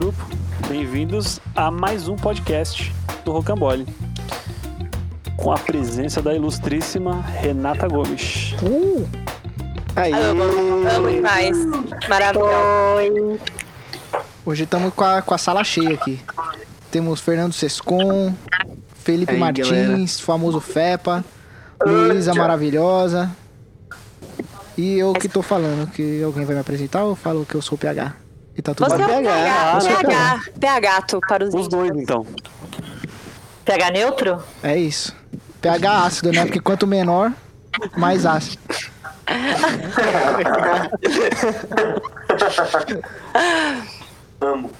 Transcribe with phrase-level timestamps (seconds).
[0.00, 0.26] grupo.
[0.66, 2.90] Bem-vindos a mais um podcast
[3.22, 3.86] do Rocambole.
[5.36, 8.54] Com a presença da ilustríssima Renata Gomes.
[8.62, 9.06] Uh!
[9.94, 10.10] Aí.
[10.14, 10.42] Amo,
[10.88, 11.54] amo demais.
[12.08, 12.50] Maravilhoso.
[12.96, 13.40] Oi.
[14.46, 16.18] Hoje estamos com a, com a sala cheia aqui.
[16.90, 18.34] Temos Fernando Sescon,
[19.04, 21.22] Felipe Aí, Martins, famoso Fepa,
[21.84, 23.30] Luísa Maravilhosa.
[24.78, 27.60] E eu que tô falando, que alguém vai me apresentar ou eu falo que eu
[27.60, 28.19] sou o PH?
[28.60, 29.20] E tá tudo Você é bem?
[29.20, 32.26] o PH, Ah, PH, PH, tu, para os Os dois, então.
[33.64, 34.42] PH neutro?
[34.62, 35.16] É isso.
[35.62, 36.44] pH ácido, né?
[36.44, 37.32] Porque quanto menor,
[37.96, 38.58] mais ácido.
[44.42, 44.70] Amo.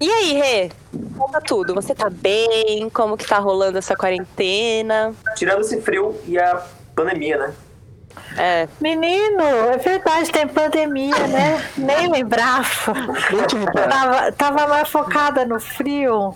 [0.00, 0.70] E aí, Rê?
[1.18, 1.74] Conta tudo.
[1.74, 2.88] Você tá bem?
[2.92, 5.12] Como que tá rolando essa quarentena?
[5.34, 7.52] Tirando esse frio e a pandemia, né?
[8.36, 11.64] É, Menino, é verdade, tem pandemia, né?
[11.76, 12.94] Nem lembrava.
[13.88, 16.34] tava, tava mais focada no frio.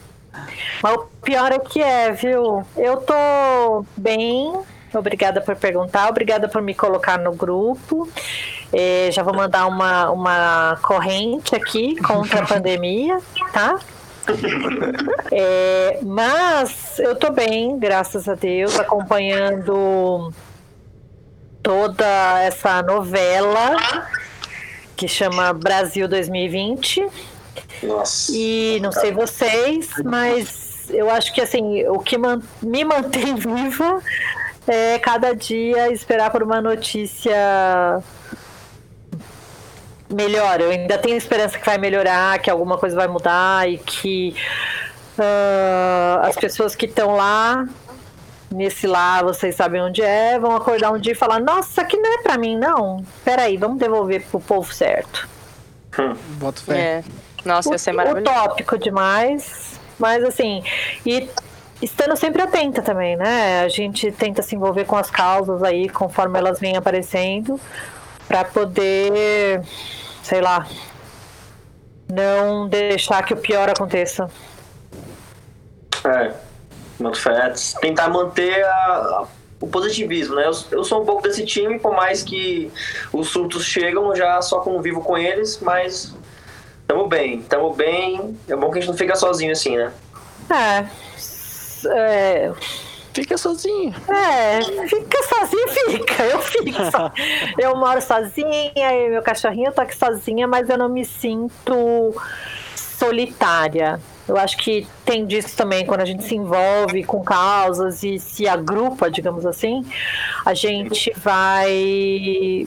[0.82, 2.64] Mas o pior é que é, viu?
[2.76, 4.52] Eu tô bem.
[4.92, 8.08] Obrigada por perguntar, obrigada por me colocar no grupo.
[8.72, 13.18] Eh, já vou mandar uma, uma corrente aqui contra a pandemia,
[13.52, 13.78] tá?
[15.30, 20.32] É, mas eu tô bem, graças a Deus, acompanhando
[21.64, 24.06] toda essa novela
[24.94, 27.08] que chama Brasil 2020.
[27.82, 28.30] Nossa.
[28.32, 32.16] E não sei vocês, mas eu acho que assim, o que
[32.62, 34.00] me mantém viva
[34.68, 37.34] é cada dia esperar por uma notícia
[40.08, 40.60] melhor.
[40.60, 44.36] Eu ainda tenho esperança que vai melhorar, que alguma coisa vai mudar e que
[45.18, 47.66] ah, as pessoas que estão lá
[48.54, 52.14] nesse lá, vocês sabem onde é, vão acordar um dia e falar: Nossa, que não
[52.14, 53.04] é pra mim, não.
[53.24, 55.28] Peraí, vamos devolver pro povo certo.
[56.38, 56.78] Boto fé.
[56.78, 57.04] é.
[57.44, 58.30] Nossa, ia ser maravilhoso.
[58.30, 60.64] utópico demais, mas assim,
[61.04, 61.28] e
[61.82, 63.62] estando sempre atenta também, né?
[63.62, 67.60] A gente tenta se envolver com as causas aí conforme elas vêm aparecendo,
[68.26, 69.60] para poder,
[70.22, 70.66] sei lá,
[72.10, 74.30] não deixar que o pior aconteça.
[76.04, 76.32] É.
[76.98, 77.52] Muito fé.
[77.80, 79.24] Tentar manter a- a-
[79.60, 80.46] o positivismo, né?
[80.46, 82.70] Eu, eu sou um pouco desse time, por mais que
[83.12, 86.14] os surtos chegam, já só convivo com eles, mas
[86.86, 88.38] tamo bem, tamo bem.
[88.48, 89.92] É bom que a gente não fica sozinho assim, né?
[90.50, 90.84] É.
[91.88, 92.52] é
[93.14, 93.94] Fica sozinho.
[94.08, 96.22] É, fica sozinho, fica.
[96.24, 96.90] Eu fico.
[96.90, 97.12] só-
[97.58, 102.12] Eu moro sozinha, e meu cachorrinho tá aqui sozinha, mas eu não me sinto
[102.76, 104.00] solitária.
[104.26, 108.48] Eu acho que tem disso também, quando a gente se envolve com causas e se
[108.48, 109.84] agrupa, digamos assim,
[110.44, 112.66] a gente vai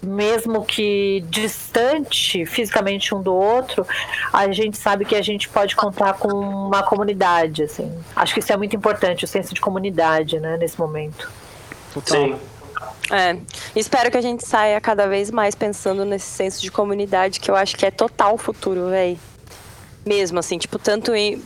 [0.00, 3.86] mesmo que distante fisicamente um do outro,
[4.32, 7.92] a gente sabe que a gente pode contar com uma comunidade, assim.
[8.14, 11.30] Acho que isso é muito importante, o senso de comunidade, né, nesse momento.
[11.92, 12.16] Total.
[12.16, 12.38] Sim.
[13.10, 13.36] É.
[13.74, 17.56] Espero que a gente saia cada vez mais pensando nesse senso de comunidade que eu
[17.56, 19.18] acho que é total o futuro, velho.
[20.08, 21.42] Mesmo, assim, tipo, tanto em.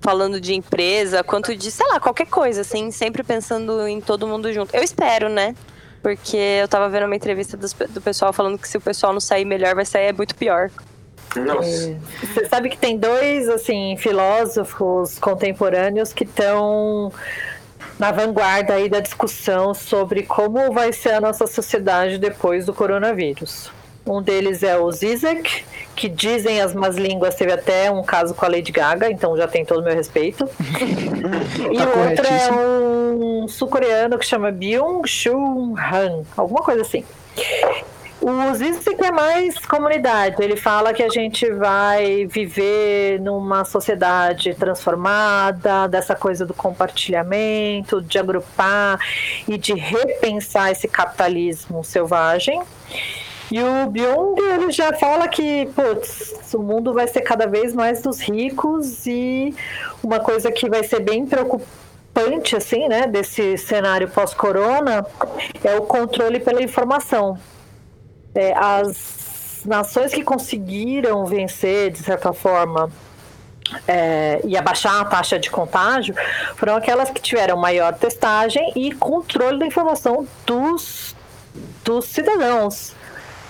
[0.00, 4.52] Falando de empresa, quanto de, sei lá, qualquer coisa, assim, sempre pensando em todo mundo
[4.52, 4.74] junto.
[4.74, 5.54] Eu espero, né?
[6.02, 9.20] Porque eu tava vendo uma entrevista dos- do pessoal falando que se o pessoal não
[9.20, 10.70] sair melhor, vai sair muito pior.
[11.36, 11.96] Nossa.
[12.20, 17.12] Você sabe que tem dois, assim, filósofos contemporâneos que estão
[17.96, 23.70] na vanguarda aí da discussão sobre como vai ser a nossa sociedade depois do coronavírus.
[24.04, 25.64] Um deles é o Zizek,
[25.94, 29.46] que dizem as más línguas, teve até um caso com a Lady Gaga, então já
[29.46, 30.48] tem todo o meu respeito.
[31.70, 37.04] e Tá o outro é um sul-coreano que chama Byung-Chul Han, alguma coisa assim.
[38.20, 40.36] O Zizek é mais comunidade.
[40.40, 48.20] Ele fala que a gente vai viver numa sociedade transformada, dessa coisa do compartilhamento, de
[48.20, 48.96] agrupar
[49.48, 52.62] e de repensar esse capitalismo selvagem.
[53.52, 58.00] E o Byung, ele já fala que, putz, o mundo vai ser cada vez mais
[58.00, 59.54] dos ricos e
[60.02, 65.04] uma coisa que vai ser bem preocupante, assim, né, desse cenário pós-corona
[65.62, 67.38] é o controle pela informação.
[68.34, 72.90] É, as nações que conseguiram vencer, de certa forma,
[73.86, 76.14] é, e abaixar a taxa de contágio
[76.56, 81.14] foram aquelas que tiveram maior testagem e controle da informação dos,
[81.84, 82.94] dos cidadãos.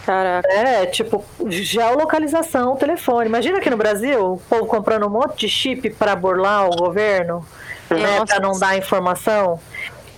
[0.04, 0.48] Caraca.
[0.48, 3.26] É, tipo, geolocalização, telefone.
[3.26, 7.46] Imagina aqui no Brasil, o povo comprando um monte de chip para burlar o governo,
[7.88, 9.60] né, para não dar informação.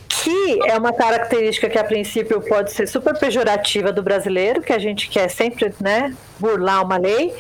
[0.09, 4.79] Que é uma característica que a princípio pode ser super pejorativa do brasileiro, que a
[4.79, 7.35] gente quer sempre, né, burlar uma lei,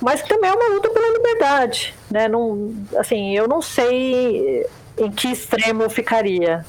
[0.00, 2.26] mas que também é uma luta pela liberdade, né?
[2.26, 4.66] Não, assim, eu não sei
[4.98, 6.64] em que extremo eu ficaria.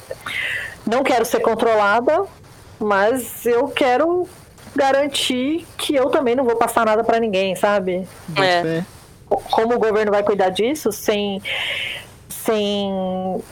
[0.86, 2.24] Não quero ser controlada,
[2.78, 4.28] mas eu quero
[4.78, 8.06] garantir que eu também não vou passar nada para ninguém, sabe?
[8.36, 8.82] É.
[9.28, 11.42] Como o governo vai cuidar disso sem
[12.28, 13.42] sem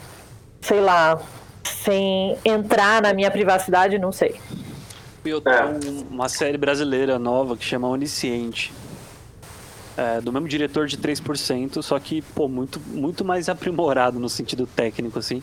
[0.61, 1.21] sei lá,
[1.63, 4.39] sem entrar na minha privacidade, não sei.
[5.23, 8.73] Eu tenho uma série brasileira nova que chama Onisciente.
[9.95, 14.67] É, do mesmo diretor de 3%, só que, pô, muito, muito mais aprimorado no sentido
[14.67, 15.41] técnico, assim.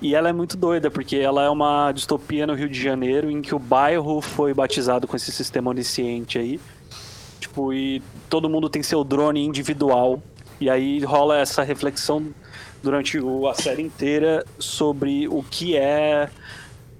[0.00, 3.40] E ela é muito doida, porque ela é uma distopia no Rio de Janeiro, em
[3.40, 6.60] que o bairro foi batizado com esse sistema onisciente aí.
[7.40, 10.22] Tipo, e todo mundo tem seu drone individual.
[10.60, 12.26] E aí rola essa reflexão
[12.82, 16.28] durante a série inteira sobre o que é,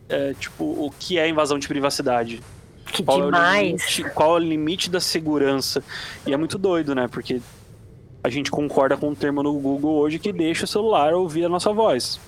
[0.09, 2.43] é, tipo, o que é invasão de privacidade.
[2.93, 3.63] Que Qual é, demais.
[3.67, 5.83] limite, qual é o limite da segurança?
[6.27, 7.09] E é muito doido, né?
[7.09, 7.41] Porque
[8.23, 11.49] a gente concorda com um termo no Google hoje que deixa o celular ouvir a
[11.49, 12.19] nossa voz.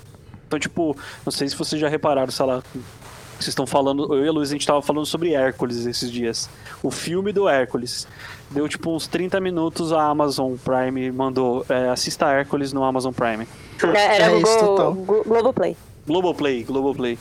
[0.49, 2.63] Então, tipo, não sei se vocês já repararam, sei lá,
[3.35, 6.49] vocês estão falando, eu e a Luiz, a gente tava falando sobre Hércules esses dias.
[6.81, 8.07] O filme do Hércules.
[8.49, 13.47] Deu tipo uns 30 minutos a Amazon Prime mandou, é, assista Hércules no Amazon Prime.
[13.95, 14.93] É, Era É o isso, Go- total.
[14.95, 15.77] Go- Globoplay.
[16.07, 17.19] Globoplay, Globoplay.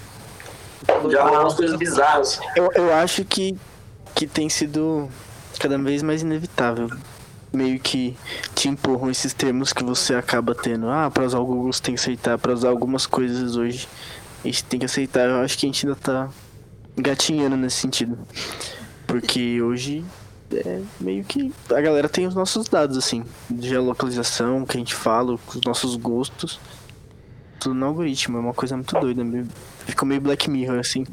[1.11, 2.41] Já rolam umas coisas bizarras.
[2.57, 3.55] Eu, eu acho que,
[4.15, 5.07] que tem sido
[5.61, 6.89] cada vez mais inevitável.
[7.53, 8.17] Meio que
[8.55, 10.89] te empurram esses termos que você acaba tendo.
[10.89, 12.39] Ah, pra usar o Google você tem que aceitar.
[12.39, 13.89] Pra usar algumas coisas hoje
[14.45, 15.29] a gente tem que aceitar.
[15.29, 16.29] Eu acho que a gente ainda tá
[16.97, 18.19] engatinhando nesse sentido.
[19.06, 20.05] Porque hoje
[20.53, 24.95] é meio que a galera tem os nossos dados, assim, de geolocalização, que a gente
[24.95, 26.61] fala, os nossos gostos.
[27.61, 29.25] Tudo no algoritmo, é uma coisa muito doida.
[29.25, 29.49] Meio,
[29.87, 31.05] ficou meio Black Mirror, assim.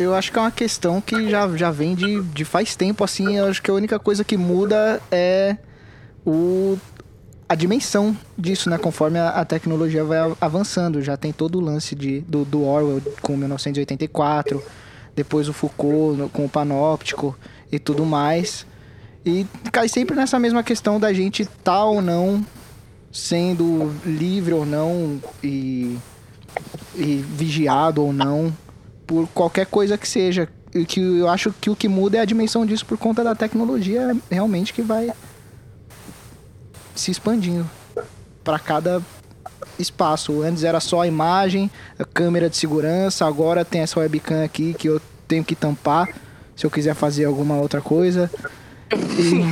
[0.00, 3.36] Eu acho que é uma questão que já, já vem de, de faz tempo, assim.
[3.36, 5.56] Eu acho que a única coisa que muda é
[6.26, 6.78] o,
[7.46, 8.78] a dimensão disso, né?
[8.78, 11.02] Conforme a, a tecnologia vai avançando.
[11.02, 14.62] Já tem todo o lance de, do, do Orwell com 1984,
[15.14, 17.36] depois o Foucault no- com o Panóptico
[17.70, 18.66] e tudo mais.
[19.24, 22.42] E cai sempre nessa mesma questão da gente tá ou não
[23.12, 25.98] sendo livre ou não e,
[26.96, 28.50] e vigiado ou não
[29.10, 30.48] por qualquer coisa que seja.
[30.72, 33.34] E que eu acho que o que muda é a dimensão disso por conta da
[33.34, 35.10] tecnologia realmente que vai
[36.94, 37.68] se expandindo
[38.44, 39.02] para cada
[39.76, 40.42] espaço.
[40.42, 41.68] Antes era só a imagem,
[41.98, 46.08] a câmera de segurança, agora tem essa webcam aqui que eu tenho que tampar
[46.54, 48.30] se eu quiser fazer alguma outra coisa.
[48.92, 49.42] E-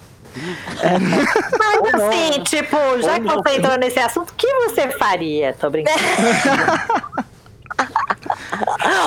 [1.58, 5.52] Mas assim, tipo, já que você entrou nesse assunto, o que você faria?
[5.58, 5.98] Tô brincando.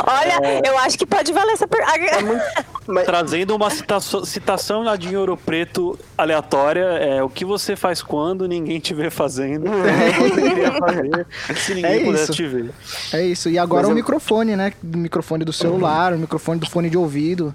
[0.06, 2.66] Olha, eu acho que pode valer essa pergunta.
[2.88, 8.02] Mas, Trazendo uma citação, citação lá de Ouro Preto aleatória, é o que você faz
[8.02, 9.66] quando ninguém te vê fazendo,
[10.80, 12.34] fazer se ninguém É pudesse isso.
[12.34, 12.72] te ver.
[13.14, 13.50] É isso.
[13.50, 14.74] E agora Mas o eu- microfone, né?
[14.84, 17.54] O microfone do celular, o microfone do fone de ouvido.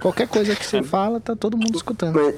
[0.00, 2.14] Qualquer coisa que você fala, tá todo mundo escutando.
[2.14, 2.34] Mas,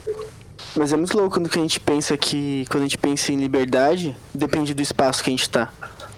[0.77, 2.65] mas é muito louco quando a gente pensa que.
[2.71, 5.71] Quando a gente pensa em liberdade, depende do espaço que a gente tá.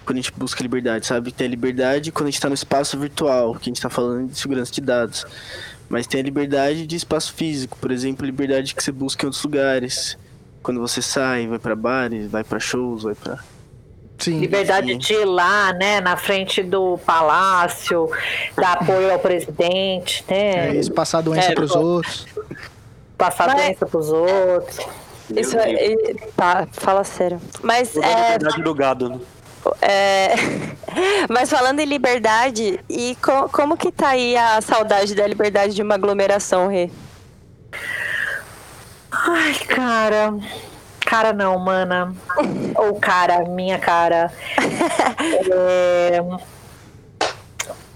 [0.05, 1.31] Quando a gente busca liberdade, sabe?
[1.31, 4.29] Tem a liberdade quando a gente tá no espaço virtual, que a gente tá falando
[4.29, 5.25] de segurança de dados.
[5.89, 9.43] Mas tem a liberdade de espaço físico, por exemplo, liberdade que você busca em outros
[9.43, 10.17] lugares.
[10.61, 13.39] Quando você sai, vai pra bares, vai pra shows, vai pra.
[14.17, 14.39] Sim.
[14.39, 18.09] Liberdade de ir lá, né, na frente do palácio,
[18.55, 20.75] dar apoio ao presidente, É né?
[20.77, 21.79] isso, passar doença É, pros pô.
[21.79, 22.25] outros.
[23.17, 24.79] Passar Mas- doença pros outros.
[25.35, 25.95] Isso é,
[26.35, 27.41] tá, fala sério.
[27.61, 29.19] Mas a é, liberdade do gado, né?
[29.81, 30.35] é,
[31.29, 35.81] mas falando em liberdade, e co- como que tá aí a saudade da liberdade de
[35.81, 36.89] uma aglomeração, Rê?
[39.11, 40.33] Ai, cara.
[41.05, 42.13] Cara não, mana.
[42.75, 44.31] Ou cara, minha cara.
[45.51, 46.19] É,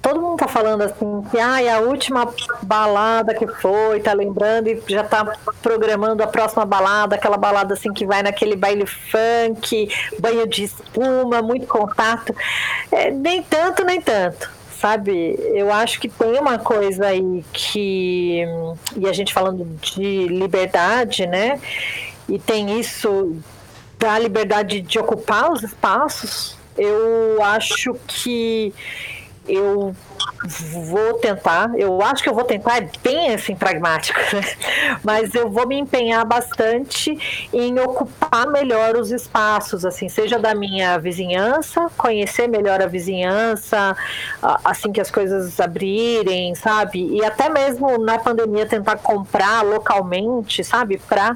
[0.07, 4.81] Todo mundo tá falando assim que ai, a última balada que foi, tá lembrando e
[4.87, 10.47] já tá programando a próxima balada, aquela balada assim que vai naquele baile funk, banho
[10.47, 12.33] de espuma, muito contato.
[12.89, 14.49] É, nem tanto, nem tanto.
[14.79, 18.45] Sabe, eu acho que tem uma coisa aí que.
[18.95, 21.59] E a gente falando de liberdade, né?
[22.29, 23.35] E tem isso
[23.99, 26.55] da liberdade de ocupar os espaços.
[26.77, 28.73] Eu acho que
[29.47, 29.95] eu
[30.43, 34.41] vou tentar, eu acho que eu vou tentar, é bem assim, pragmático, né?
[35.03, 40.97] mas eu vou me empenhar bastante em ocupar melhor os espaços, assim, seja da minha
[40.97, 43.95] vizinhança, conhecer melhor a vizinhança,
[44.63, 47.07] assim que as coisas abrirem, sabe?
[47.11, 50.97] E até mesmo na pandemia tentar comprar localmente, sabe?
[50.97, 51.35] Para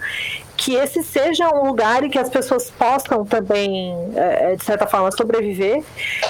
[0.61, 4.85] que esse seja um lugar em que as pessoas possam também, é, é, de certa
[4.85, 5.83] forma, sobreviver.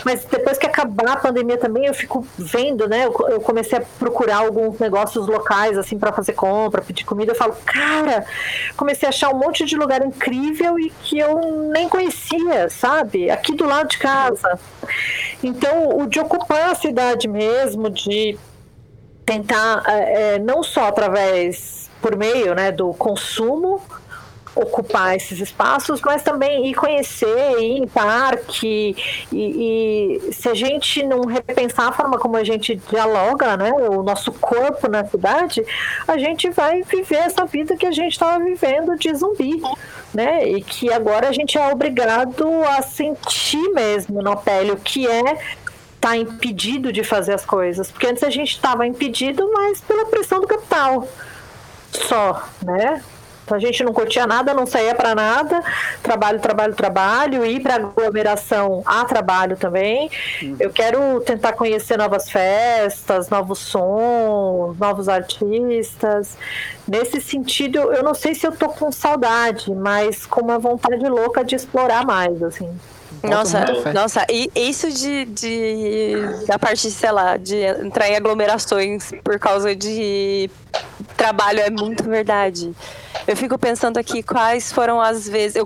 [0.05, 3.07] Mas depois que acabar a pandemia também, eu fico vendo, né?
[3.07, 7.33] Eu, eu comecei a procurar alguns negócios locais, assim, para fazer compra, pedir comida.
[7.33, 8.25] Eu falo, cara,
[8.77, 13.29] comecei a achar um monte de lugar incrível e que eu nem conhecia, sabe?
[13.29, 14.57] Aqui do lado de casa.
[15.43, 18.39] Então, o de ocupar a cidade mesmo, de
[19.25, 23.81] tentar, é, é não só através por meio né, do consumo
[24.55, 28.95] ocupar esses espaços, mas também ir conhecer, ir em parque
[29.31, 34.03] e, e, se a gente não repensar a forma como a gente dialoga, né, o
[34.03, 35.65] nosso corpo na cidade,
[36.07, 39.61] a gente vai viver essa vida que a gente estava vivendo de zumbi,
[40.13, 45.07] né, e que agora a gente é obrigado a sentir mesmo na pele o que
[45.07, 45.37] é
[45.99, 50.41] tá impedido de fazer as coisas, porque antes a gente estava impedido, mas pela pressão
[50.41, 51.07] do capital
[51.93, 53.03] só, né?
[53.53, 55.63] A gente não curtia nada, não saía para nada.
[56.01, 57.45] Trabalho, trabalho, trabalho.
[57.45, 60.09] Ir para aglomeração a trabalho também.
[60.41, 60.55] Uhum.
[60.59, 66.37] Eu quero tentar conhecer novas festas, novos sons, novos artistas.
[66.87, 71.43] Nesse sentido, eu não sei se eu tô com saudade, mas com uma vontade louca
[71.43, 72.69] de explorar mais, assim.
[73.23, 76.13] Nossa, nossa, e isso de, de
[76.47, 80.49] da parte, sei lá, de entrar em aglomerações por causa de
[81.15, 82.73] trabalho é muito verdade.
[83.27, 85.55] Eu fico pensando aqui quais foram as vezes.
[85.55, 85.65] Eu,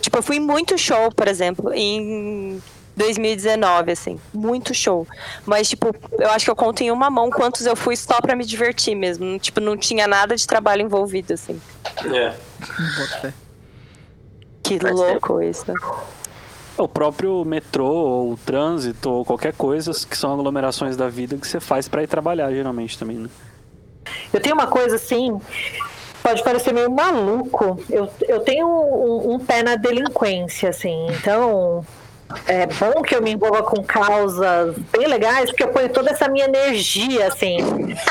[0.00, 2.60] tipo, eu fui muito show, por exemplo, em
[2.96, 4.18] 2019, assim.
[4.32, 5.06] Muito show.
[5.44, 8.34] Mas, tipo, eu acho que eu conto em uma mão quantos eu fui só pra
[8.34, 9.38] me divertir mesmo.
[9.38, 11.60] Tipo, não tinha nada de trabalho envolvido, assim.
[12.12, 12.34] É.
[14.62, 15.66] Que louco isso.
[16.76, 21.46] O próprio metrô, ou o trânsito, ou qualquer coisa que são aglomerações da vida que
[21.46, 23.30] você faz para ir trabalhar, geralmente, também, né?
[24.32, 25.40] Eu tenho uma coisa assim,
[26.26, 27.80] pode parecer meio maluco.
[27.88, 31.86] Eu, eu tenho um, um pé na delinquência, assim, então
[32.48, 36.28] é bom que eu me envolva com causas bem legais, porque eu ponho toda essa
[36.28, 37.58] minha energia, assim,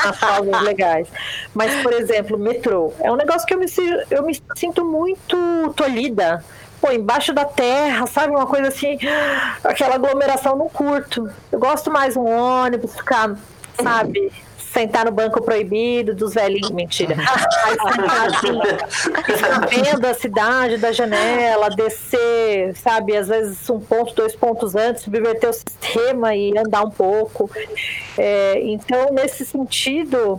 [0.02, 1.08] nas causas legais.
[1.52, 2.94] Mas, por exemplo, metrô.
[3.00, 3.66] É um negócio que eu me,
[4.10, 6.42] eu me sinto muito tolhida
[6.80, 8.34] pô, embaixo da terra, sabe?
[8.34, 8.98] Uma coisa assim,
[9.62, 11.30] aquela aglomeração no curto.
[11.52, 13.36] Eu gosto mais um ônibus, ficar,
[13.82, 14.32] sabe?
[14.76, 16.70] Sentar no banco proibido dos velhinhos.
[16.70, 17.16] Mentira.
[17.16, 18.60] assim,
[19.32, 23.16] ficar vendo a cidade da janela, descer, sabe?
[23.16, 27.50] Às vezes um ponto, dois pontos antes, subverter o sistema e andar um pouco.
[28.18, 30.38] É, então, nesse sentido,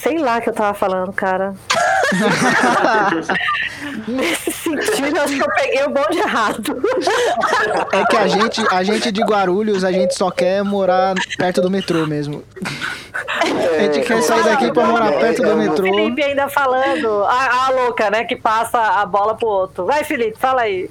[0.00, 1.54] sei lá que eu tava falando, cara.
[4.08, 6.82] Nesse sentido, acho que eu peguei o bonde errado.
[7.92, 11.70] É que a gente, a gente de Guarulhos, a gente só quer morar perto do
[11.70, 12.42] metrô mesmo.
[13.12, 15.88] a gente quer sair daqui pra morar perto do metrô.
[15.90, 19.84] O Felipe ainda falando, a, a louca, né, que passa a bola pro outro.
[19.86, 20.90] Vai, Felipe, fala aí.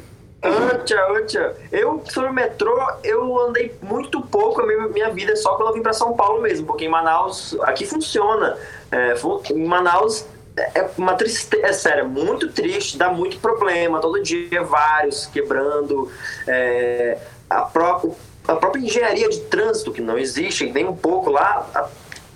[0.86, 1.54] Tchau, tchau.
[1.72, 5.82] Eu, sobre o metrô, eu andei muito pouco a minha, vida, só quando eu vim
[5.82, 8.58] para São Paulo mesmo, porque em Manaus, aqui funciona.
[8.92, 9.16] É,
[9.54, 15.26] em Manaus é uma tristeza, é sério, muito triste, dá muito problema, todo dia vários
[15.26, 16.12] quebrando,
[16.48, 17.18] é,
[17.50, 18.12] a, própria,
[18.48, 21.90] a própria engenharia de trânsito, que não existe nem um pouco lá,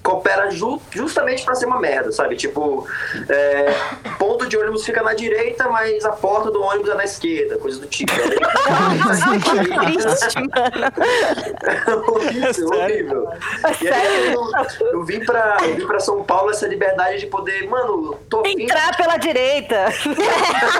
[0.03, 2.35] coopera ju justamente para ser uma merda, sabe?
[2.35, 2.85] Tipo,
[3.29, 3.73] é,
[4.19, 7.79] ponto de ônibus fica na direita, mas a porta do ônibus é na esquerda, coisa
[7.79, 8.11] do tipo.
[8.13, 10.51] que triste, mano.
[11.63, 13.29] É horrível, horrível.
[13.81, 14.51] E aí eu,
[14.91, 18.97] eu, vim pra, eu vim pra São Paulo essa liberdade de poder, mano, tô Entrar
[18.97, 19.85] pela direita.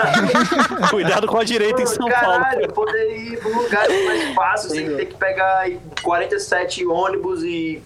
[0.90, 2.44] Cuidado com a direita em São Caralho, Paulo.
[2.44, 5.66] Caralho, poder ir pra um lugar mais fácil, sem ter que pegar
[6.02, 7.82] 47 ônibus e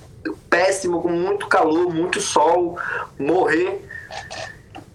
[0.49, 2.79] péssimo, com muito calor, muito sol,
[3.19, 3.85] morrer.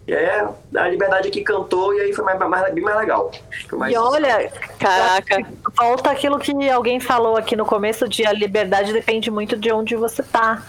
[0.05, 3.31] E é a liberdade que cantou e aí foi mais, mais, bem mais legal.
[3.71, 5.45] Mais e olha, caraca,
[5.77, 9.95] volta aquilo que alguém falou aqui no começo de a liberdade depende muito de onde
[9.95, 10.61] você tá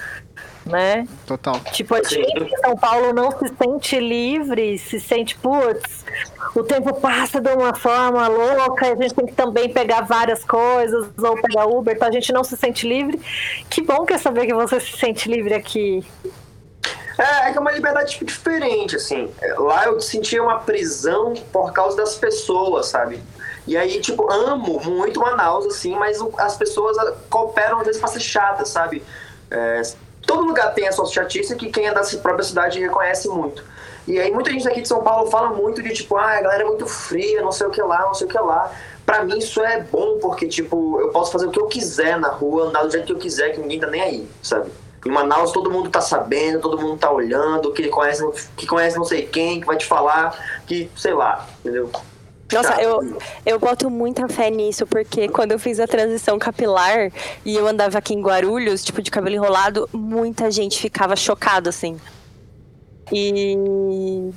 [0.66, 1.06] né?
[1.26, 1.60] Total.
[1.72, 6.04] Tipo, a gente em São Paulo não se sente livre, se sente, putz,
[6.54, 11.08] o tempo passa de uma forma louca, a gente tem que também pegar várias coisas,
[11.18, 13.20] ou pegar Uber, então a gente não se sente livre.
[13.68, 16.04] Que bom que é saber que você se sente livre aqui.
[17.18, 19.30] É, é que é uma liberdade tipo, diferente, assim.
[19.58, 23.22] Lá eu sentia uma prisão por causa das pessoas, sabe?
[23.66, 26.96] E aí, tipo, amo muito Manaus, assim, mas as pessoas
[27.30, 29.02] cooperam às vezes pra ser chatas, sabe?
[29.50, 29.80] É,
[30.26, 33.64] todo lugar tem a sua chatice que quem é da própria cidade reconhece muito.
[34.06, 36.62] E aí muita gente daqui de São Paulo fala muito de tipo, ah, a galera
[36.62, 38.70] é muito fria, não sei o que lá, não sei o que lá.
[39.06, 42.28] Pra mim isso é bom porque, tipo, eu posso fazer o que eu quiser na
[42.28, 44.70] rua, andar do jeito que eu quiser, que ninguém tá nem aí, sabe?
[45.04, 48.26] Em Manaus todo mundo tá sabendo, todo mundo tá olhando, que conhece,
[48.56, 51.90] que conhece não sei quem, que vai te falar, que, sei lá, entendeu?
[52.52, 57.10] Nossa, eu, eu boto muita fé nisso, porque quando eu fiz a transição capilar
[57.44, 61.98] e eu andava aqui em Guarulhos, tipo, de cabelo enrolado, muita gente ficava chocada, assim.
[63.12, 64.30] E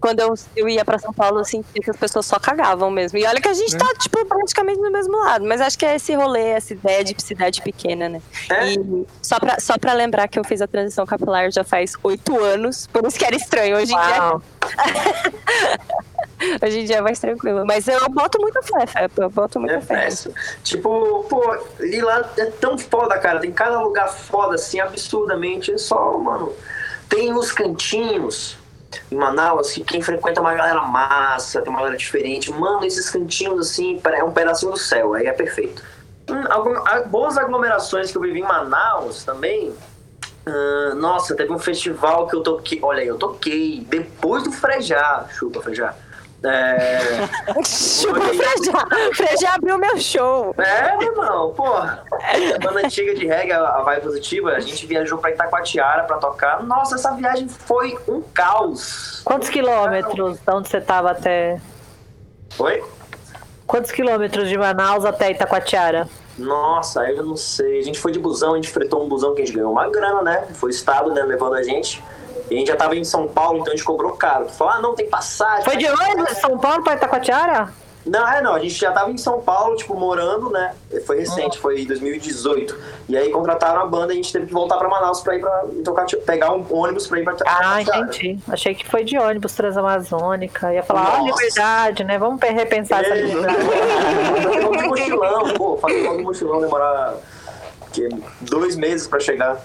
[0.00, 3.18] quando eu, eu ia pra São Paulo, eu sentia que as pessoas só cagavam mesmo.
[3.18, 5.44] E olha que a gente tá, tipo, praticamente no mesmo lado.
[5.44, 8.22] Mas acho que é esse rolê, essa ideia de cidade pequena, né?
[8.50, 8.72] É.
[8.72, 12.38] E só pra, só pra lembrar que eu fiz a transição capilar já faz oito
[12.42, 13.76] anos, por isso que era estranho.
[13.76, 14.40] Hoje em dia.
[16.64, 17.64] Hoje em dia é mais tranquilo.
[17.66, 19.08] Mas eu boto muita fé, fé.
[19.16, 20.08] Eu boto muita É fé.
[20.62, 23.40] Tipo, pô, ir lá é tão foda, cara.
[23.40, 25.72] Tem cada lugar foda, assim, absurdamente.
[25.72, 26.52] É só, mano.
[27.08, 28.56] Tem os cantinhos
[29.10, 32.50] em Manaus que quem frequenta uma galera massa, tem uma galera diferente.
[32.50, 35.14] Mano, esses cantinhos, assim, é um pedacinho do céu.
[35.14, 35.82] Aí é perfeito.
[36.28, 39.74] Hum, algum- boas aglomerações que eu vivi em Manaus também.
[40.46, 42.78] Ah, nossa, teve um festival que eu toquei.
[42.82, 45.26] Olha aí, eu toquei depois do Frejá.
[45.30, 45.94] Chupa, Frejá.
[46.42, 47.28] É.
[47.64, 48.86] Chupa o Frejá.
[49.14, 50.54] Frejá abriu meu show.
[50.56, 52.04] É, meu irmão, porra.
[52.12, 56.62] A banda antiga de reggae, a Vibe Positiva, a gente viajou pra Itacoatiara pra tocar.
[56.62, 59.20] Nossa, essa viagem foi um caos.
[59.24, 61.60] Quantos quilômetros de onde você tava até.
[62.50, 62.82] Foi?
[63.66, 66.08] Quantos quilômetros de Manaus até Itacoatiara?
[66.38, 67.78] Nossa, eu não sei.
[67.78, 69.88] A gente foi de busão, a gente fretou um busão que a gente ganhou uma
[69.88, 70.48] grana, né?
[70.54, 72.02] Foi o Estado, né, levando a gente.
[72.50, 74.48] E a gente já tava em São Paulo, então a gente cobrou caro.
[74.48, 75.64] Falou, ah, não, tem passagem.
[75.64, 77.72] Foi de ônibus de São Paulo pra Itacoatiara?
[78.04, 80.74] Não, é não, a gente já tava em São Paulo, tipo, morando, né?
[81.06, 82.76] Foi recente, foi em 2018.
[83.10, 85.40] E aí contrataram a banda e a gente teve que voltar pra Manaus pra ir
[85.40, 88.38] pra tocar, tipo, pegar um ônibus pra ir pra Ah, entendi.
[88.48, 90.72] Achei que foi de ônibus Transamazônica.
[90.72, 91.24] Ia falar, ah, Nossa.
[91.42, 92.18] liberdade, né?
[92.18, 93.56] Vamos repensar essa É, liberdade.
[94.42, 97.14] fazer um mochilão, pô, fazer um mochilão demorar
[97.92, 98.08] que,
[98.40, 99.60] dois meses pra chegar.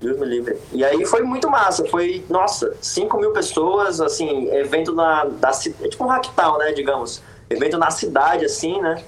[0.00, 0.56] Deus me livre.
[0.72, 5.88] E aí foi muito massa, foi, nossa, 5 mil pessoas, assim, evento na da é
[5.88, 7.22] tipo um hacktown, né, digamos.
[7.50, 9.02] Evento na cidade, assim, né?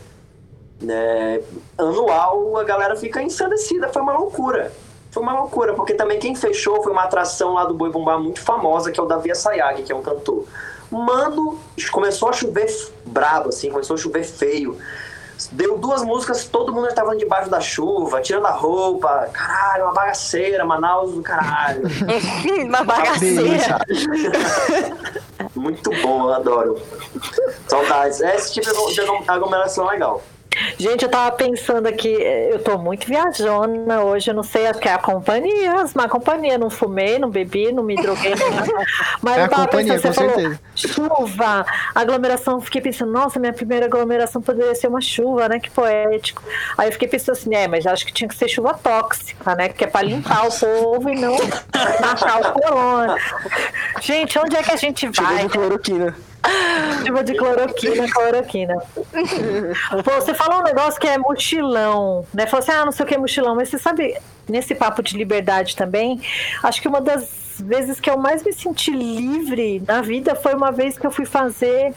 [0.88, 1.42] É,
[1.76, 4.72] anual, a galera fica ensandecida, foi uma loucura.
[5.10, 8.40] Foi uma loucura, porque também quem fechou foi uma atração lá do Boi Bumbá muito
[8.40, 10.46] famosa, que é o Davi Sayag, que é um cantor.
[10.90, 11.58] Mano,
[11.92, 12.66] começou a chover
[13.04, 14.76] brabo, assim, começou a chover feio.
[15.52, 19.28] Deu duas músicas, todo mundo já tava debaixo da chuva, tirando a roupa.
[19.32, 21.82] Caralho, uma bagaceira, Manaus do caralho.
[22.66, 23.78] Uma bagaceira.
[25.54, 26.82] Muito bom, eu adoro.
[27.66, 28.20] Saudades.
[28.20, 30.22] É esse tipo de aglomeração é legal.
[30.78, 34.88] Gente, eu tava pensando aqui, eu tô muito viajona hoje, eu não sei, acho que
[34.88, 38.72] é a companhia, as má companhia, não fumei, não bebi, não me droguei, não nada.
[39.22, 43.52] mas É eu a tava companhia, pensando, você falou, chuva, aglomeração, fiquei pensando, nossa, minha
[43.52, 46.42] primeira aglomeração poderia ser uma chuva, né, que poético.
[46.76, 49.68] Aí eu fiquei pensando assim, é, mas acho que tinha que ser chuva tóxica, né,
[49.68, 51.36] que é pra limpar o povo e não
[52.00, 53.16] matar o corona.
[54.00, 55.42] Gente, onde é que a gente Chuva vai?
[55.44, 56.29] de cloroquina.
[57.06, 58.76] Chuva de cloroquina, cloroquina.
[60.04, 62.46] Pô, você falou um negócio que é mochilão, né?
[62.46, 64.16] Falou assim, ah, não sei o que é mochilão, mas você sabe,
[64.48, 66.20] nesse papo de liberdade também,
[66.62, 70.72] acho que uma das vezes que eu mais me senti livre na vida foi uma
[70.72, 71.94] vez que eu fui fazer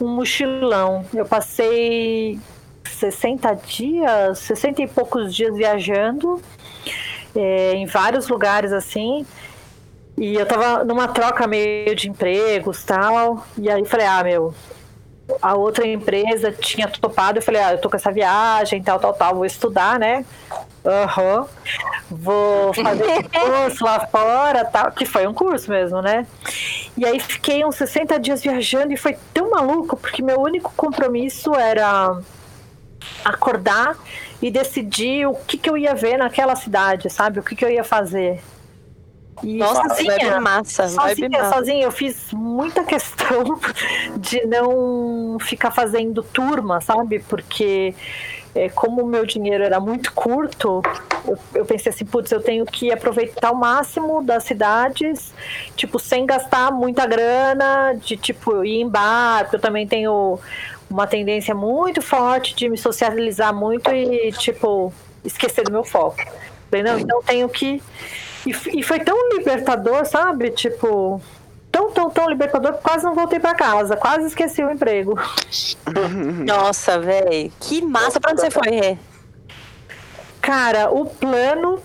[0.00, 1.04] um mochilão.
[1.14, 2.38] Eu passei
[2.84, 6.40] 60 dias, 60 e poucos dias viajando
[7.34, 9.26] é, em vários lugares assim.
[10.16, 13.46] E eu tava numa troca meio de empregos tal.
[13.58, 14.54] E aí falei, ah, meu,
[15.42, 17.38] a outra empresa tinha topado.
[17.38, 20.24] Eu falei, ah, eu tô com essa viagem, tal, tal, tal, vou estudar, né?
[20.84, 21.46] Aham.
[22.08, 26.26] Vou fazer um curso lá fora, tal, que foi um curso mesmo, né?
[26.96, 31.54] E aí fiquei uns 60 dias viajando e foi tão maluco, porque meu único compromisso
[31.54, 32.18] era
[33.24, 33.96] acordar
[34.40, 37.40] e decidir o que, que eu ia ver naquela cidade, sabe?
[37.40, 38.40] O que, que eu ia fazer.
[39.42, 40.88] E sozinha, vibe massa.
[40.88, 43.58] Sozinha, sozinha, eu fiz muita questão
[44.18, 47.18] de não ficar fazendo turma, sabe?
[47.20, 47.94] Porque
[48.54, 50.80] é, como o meu dinheiro era muito curto,
[51.26, 55.34] eu, eu pensei assim, putz, eu tenho que aproveitar o máximo das cidades,
[55.76, 60.38] tipo, sem gastar muita grana, de tipo, ir em bar, porque eu também tenho
[60.88, 64.92] uma tendência muito forte de me socializar muito e, tipo,
[65.24, 66.24] esquecer do meu foco.
[66.70, 67.82] Falei, não, então eu tenho que.
[68.46, 70.50] E, e foi tão libertador, sabe?
[70.50, 71.20] Tipo,
[71.70, 73.96] tão tão, tão libertador que quase não voltei pra casa.
[73.96, 75.18] Quase esqueci o emprego.
[76.46, 77.52] Nossa, velho.
[77.60, 78.20] Que massa.
[78.20, 78.98] Pra onde você foi, Rê?
[80.40, 81.82] Cara, o plano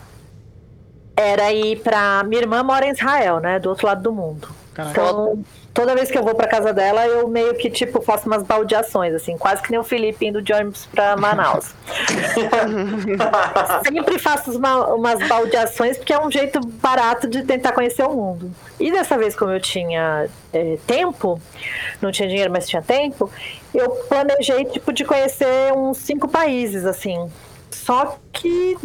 [1.15, 2.23] era ir pra.
[2.23, 3.59] Minha irmã mora em Israel, né?
[3.59, 4.49] Do outro lado do mundo.
[4.73, 5.01] Caraca.
[5.01, 8.43] Então, toda vez que eu vou pra casa dela, eu meio que, tipo, faço umas
[8.43, 11.73] baldeações, assim, quase que nem o Felipe indo de ônibus pra Manaus.
[13.85, 18.51] Sempre faço uma- umas baldeações porque é um jeito barato de tentar conhecer o mundo.
[18.79, 21.39] E dessa vez, como eu tinha é, tempo,
[22.01, 23.29] não tinha dinheiro, mas tinha tempo,
[23.73, 27.29] eu planejei, tipo, de conhecer uns cinco países, assim.
[27.71, 28.77] Só que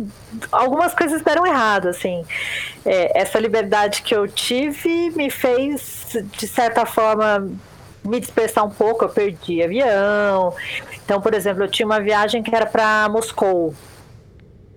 [0.51, 2.25] algumas coisas deram errado, assim.
[2.85, 7.51] É, essa liberdade que eu tive me fez, de certa forma,
[8.05, 9.05] me dispersar um pouco.
[9.05, 10.55] Eu perdi avião.
[11.05, 13.75] Então, por exemplo, eu tinha uma viagem que era para Moscou.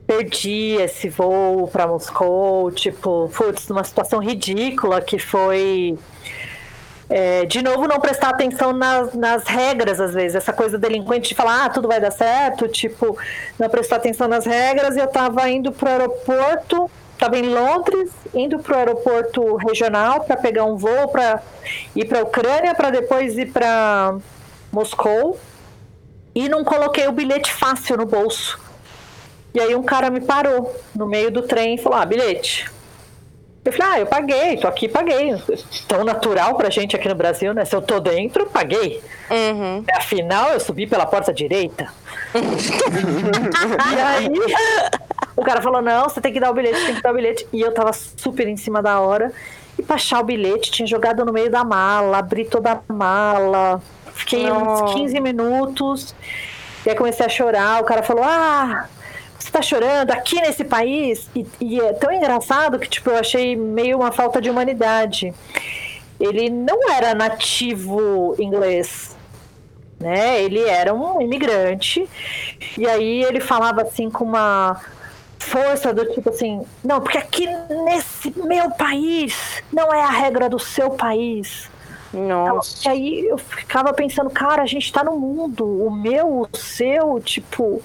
[0.07, 5.97] Perdi esse voo para Moscou, tipo, putz, numa situação ridícula que foi
[7.09, 10.35] é, de novo, não prestar atenção nas, nas regras, às vezes.
[10.35, 13.17] Essa coisa delinquente de falar, ah, tudo vai dar certo, tipo,
[13.57, 14.95] não prestar atenção nas regras.
[14.95, 20.77] Eu tava indo pro aeroporto, tava em Londres, indo pro aeroporto regional para pegar um
[20.77, 21.41] voo para
[21.95, 24.15] ir pra Ucrânia, para depois ir para
[24.71, 25.39] Moscou.
[26.35, 28.59] E não coloquei o bilhete fácil no bolso.
[29.51, 32.69] E aí um cara me parou no meio do trem e falou, ah, bilhete.
[33.63, 35.35] Eu falei, ah, eu paguei, tô aqui, paguei.
[35.87, 37.65] Tão natural pra gente aqui no Brasil, né?
[37.65, 39.01] Se eu tô dentro, paguei.
[39.29, 39.83] Uhum.
[39.95, 41.91] Afinal, eu subi pela porta direita.
[42.33, 44.29] e aí,
[45.35, 47.47] o cara falou: não, você tem que dar o bilhete, tem que dar o bilhete.
[47.51, 49.31] E eu tava super em cima da hora.
[49.77, 53.81] E pra achar o bilhete, tinha jogado no meio da mala, abri toda a mala.
[54.13, 54.85] Fiquei Nossa.
[54.85, 56.15] uns 15 minutos.
[56.85, 57.81] E aí comecei a chorar.
[57.81, 58.87] O cara falou: ah.
[59.39, 61.29] Você tá chorando aqui nesse país?
[61.33, 65.33] E, e é tão engraçado que, tipo, eu achei meio uma falta de humanidade.
[66.19, 69.17] Ele não era nativo inglês
[69.99, 70.41] né?
[70.41, 72.07] Ele era um imigrante
[72.77, 74.79] e aí ele falava assim com uma
[75.37, 77.47] força do tipo assim, não, porque aqui
[77.85, 81.69] nesse meu país não é a regra do seu país.
[82.13, 82.87] Nossa.
[82.87, 87.19] E aí eu ficava pensando, cara, a gente tá no mundo, o meu, o seu,
[87.19, 87.81] tipo,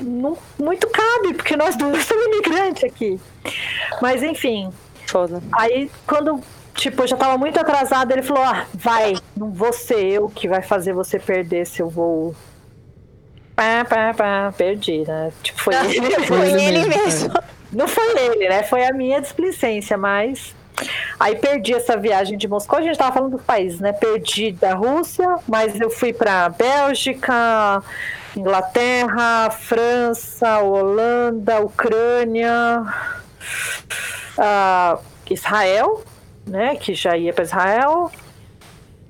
[0.00, 3.20] não, muito cabe, porque nós dois somos imigrantes aqui.
[4.00, 4.72] Mas enfim,
[5.06, 5.40] Foda.
[5.52, 6.40] Aí, quando,
[6.74, 10.48] tipo, eu já tava muito atrasada, ele falou: Ah, vai, não vou ser eu que
[10.48, 12.34] vai fazer você perder seu voo.
[13.54, 15.32] Pá, pá, pá, perdi, né?
[15.42, 16.10] Tipo, foi ele.
[16.26, 17.34] Foi ele ele mesmo, mesmo.
[17.72, 18.62] Não foi ele, né?
[18.64, 20.54] Foi a minha displicência, mas.
[21.18, 23.94] Aí perdi essa viagem de Moscou, a gente tava falando dos países, né?
[23.94, 27.82] Perdi da Rússia, mas eu fui pra Bélgica,
[28.36, 32.84] Inglaterra, França, Holanda, Ucrânia,
[34.38, 34.98] ah,
[35.30, 36.04] Israel,
[36.46, 36.76] né?
[36.76, 38.10] Que já ia pra Israel,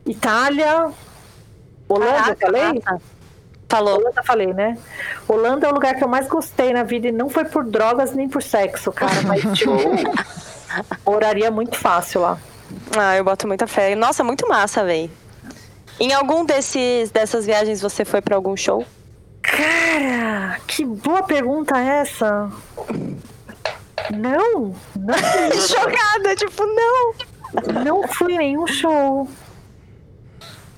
[0.06, 0.92] Itália,
[1.88, 2.82] Holanda, eu falei?
[3.68, 3.98] Falou.
[3.98, 4.78] Holanda, falei, né?
[5.26, 8.12] Holanda é o lugar que eu mais gostei na vida e não foi por drogas
[8.12, 9.72] nem por sexo, cara, mas tipo,
[11.04, 12.38] moraria muito fácil lá.
[12.96, 13.94] Ah, eu boto muita fé.
[13.94, 15.10] Nossa, muito massa, véi.
[15.98, 18.84] Em algum desses dessas viagens você foi pra algum show?
[20.66, 22.50] Que boa pergunta essa.
[24.10, 25.14] Não, não,
[25.66, 27.14] Chocada, tipo, não.
[27.84, 29.28] não fui em nenhum show.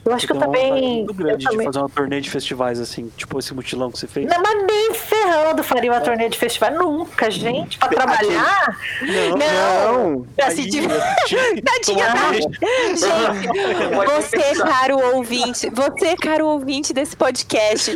[0.05, 1.05] Eu acho que eu também.
[1.05, 3.99] muito Eu grande de também fazer uma turnê de festivais assim, tipo esse mutilão que
[3.99, 4.27] você fez.
[4.27, 6.71] não, mas nem ferrando faria uma turnê de festival.
[6.73, 8.79] Nunca, gente, pra trabalhar.
[9.03, 12.49] Não, Assim, Aí, tipo, assistir, Tadinha breja.
[12.97, 17.95] Gente, você, caro ouvinte, você, caro ouvinte desse podcast,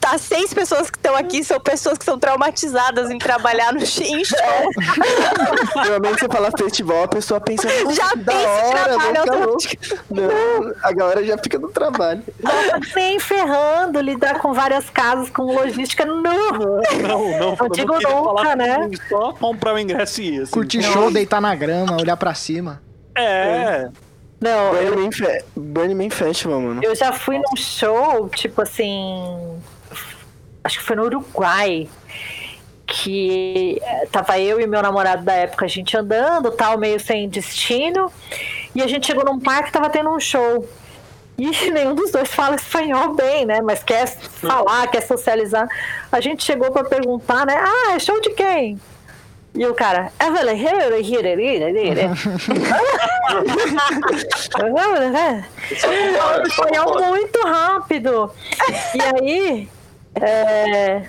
[0.00, 3.84] tá seis pessoas que estão aqui, são pessoas que são traumatizadas em trabalhar no em
[4.24, 4.38] show.
[5.84, 9.34] Geralmente você fala festival, a pessoa pensa, "Nossa, Já da pensa em hora, trabalho ficar
[9.34, 9.98] louco." automático.
[10.10, 12.22] Não, a galera já fica no trabalho.
[12.94, 16.22] Nem ferrando, lidar com várias casas, com logística, não.
[16.22, 18.90] Não, não, Eu digo queria nunca, falar né?
[19.08, 20.42] Só comprar o ingresso e ir.
[20.42, 20.52] Assim.
[20.52, 22.80] Curtir show, deitar na grama, olhar pra cima.
[23.16, 23.88] É,
[24.40, 26.80] Não, eu, Burning Man, Fe- Burning Man Festival, mano.
[26.84, 29.58] eu já fui num show, tipo assim.
[30.68, 31.88] Acho que foi no Uruguai.
[32.86, 37.26] Que eh, tava eu e meu namorado da época, a gente andando, tal, meio sem
[37.26, 38.12] destino.
[38.74, 40.68] E a gente chegou num parque tava tendo um show.
[41.38, 43.62] E nenhum dos dois fala espanhol bem, né?
[43.62, 45.66] Mas quer falar, quer socializar.
[46.12, 47.56] A gente chegou pra perguntar, né?
[47.58, 48.78] Ah, é show de quem?
[49.54, 50.12] E o cara.
[50.20, 50.28] "Ah,
[56.46, 58.30] espanhol muito rápido.
[58.94, 59.68] E aí,
[60.22, 61.08] é,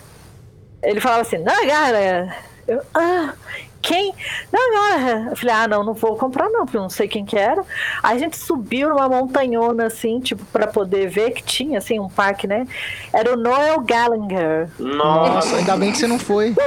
[0.81, 2.35] ele falava assim, não, cara.
[2.67, 3.33] Eu, ah,
[3.81, 4.13] quem?
[4.51, 5.29] Não, não.
[5.29, 7.63] Eu falei, ah, não, não vou comprar não, porque eu não sei quem que era.
[8.03, 12.09] Aí a gente subiu numa montanhona, assim, tipo, pra poder ver que tinha, assim, um
[12.09, 12.67] parque, né?
[13.13, 14.69] Era o Noel Gallagher.
[14.77, 16.53] Nossa, ainda bem que você não foi.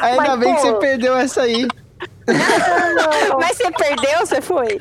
[0.00, 1.66] Ainda Mas, bem que você perdeu essa aí.
[3.40, 4.80] Mas você perdeu você foi?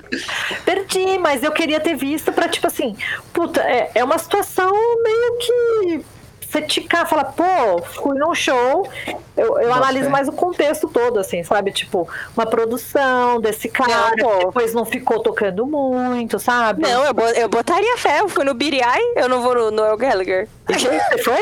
[1.19, 2.95] Mas eu queria ter visto pra, tipo assim,
[3.33, 4.71] puta, é, é uma situação
[5.03, 6.05] meio que.
[6.47, 8.87] Você ticar, fala, pô, fui num show,
[9.35, 10.11] eu, eu analiso fé.
[10.11, 11.69] mais o contexto todo, assim, sabe?
[11.71, 16.83] Tipo, uma produção desse cara, Não, depois não ficou tocando muito, sabe?
[16.83, 18.21] Não, eu, bo- eu botaria fé.
[18.21, 20.47] Eu fui no Eye, eu não vou no Noel Gallagher.
[20.69, 21.41] Você foi?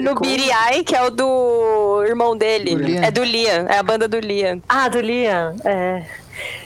[0.00, 2.76] No Eye, que é o do irmão dele.
[2.76, 3.04] Do.
[3.04, 4.62] É do Liam, é a banda do Liam.
[4.66, 6.02] Ah, do Liam, é.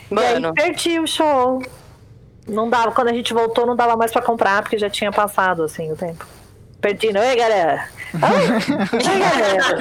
[0.08, 0.48] E Mano.
[0.48, 1.60] aí perdi o show.
[2.46, 5.62] Não dava, quando a gente voltou, não dava mais pra comprar, porque já tinha passado,
[5.62, 6.26] assim, o tempo.
[6.80, 7.88] Perdi, não é, galera?
[8.14, 9.78] Oi, galera.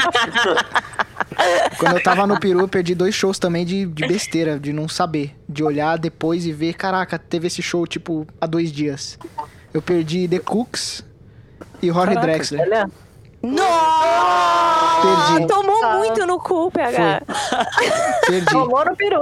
[1.78, 4.90] Quando eu tava no Peru, eu perdi dois shows também de, de besteira, de não
[4.90, 5.36] saber.
[5.48, 9.18] De olhar depois e ver, caraca, teve esse show, tipo, há dois dias.
[9.74, 11.04] Eu perdi The Cooks
[11.82, 12.90] e Rory Drexler.
[13.42, 15.30] Nossa!
[15.30, 15.48] Perdi.
[15.48, 17.22] Tomou muito no cu, PH.
[18.28, 18.46] Perdi.
[18.52, 19.16] Tomou no peru.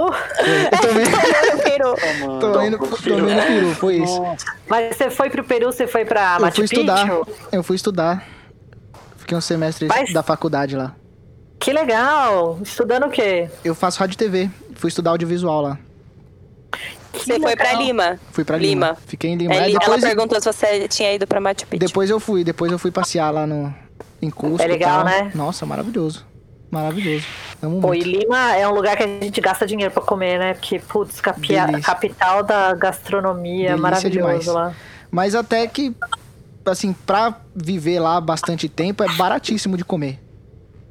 [0.71, 1.95] Eu tomei, Tomou no peru.
[2.39, 4.21] tô indo, tomei no Peru, foi isso.
[4.67, 7.01] Mas você foi pro Peru, você foi pra Eu Machu fui estudar.
[7.07, 7.27] Picchu?
[7.51, 8.23] Eu fui estudar.
[9.17, 10.95] Fiquei um semestre Mas- da faculdade lá.
[11.59, 12.57] Que legal.
[12.63, 13.49] Estudando o quê?
[13.63, 14.49] Eu faço rádio e TV.
[14.75, 15.77] Fui estudar audiovisual lá.
[17.13, 18.19] Você foi pra Lima.
[18.31, 18.87] Fui pra Lima.
[18.87, 18.97] Lima.
[19.07, 19.53] Fiquei em Lima.
[19.53, 21.79] É, Ela depois, perguntou se você tinha ido pra Machu Picchu.
[21.85, 22.43] depois eu fui.
[22.43, 23.73] Depois eu fui passear lá no,
[24.21, 24.61] em Cusco.
[24.61, 25.31] É e legal, né?
[25.35, 26.25] Nossa, maravilhoso.
[26.69, 27.25] Maravilhoso.
[27.61, 28.19] Amo Pô, e muito.
[28.19, 30.53] Lima é um lugar que a gente gasta dinheiro pra comer, né?
[30.53, 34.45] Porque, putz, capital da gastronomia, Delícia maravilhoso demais.
[34.47, 34.73] lá.
[35.09, 35.95] Mas até que,
[36.65, 40.19] assim, pra viver lá bastante tempo, é baratíssimo de comer.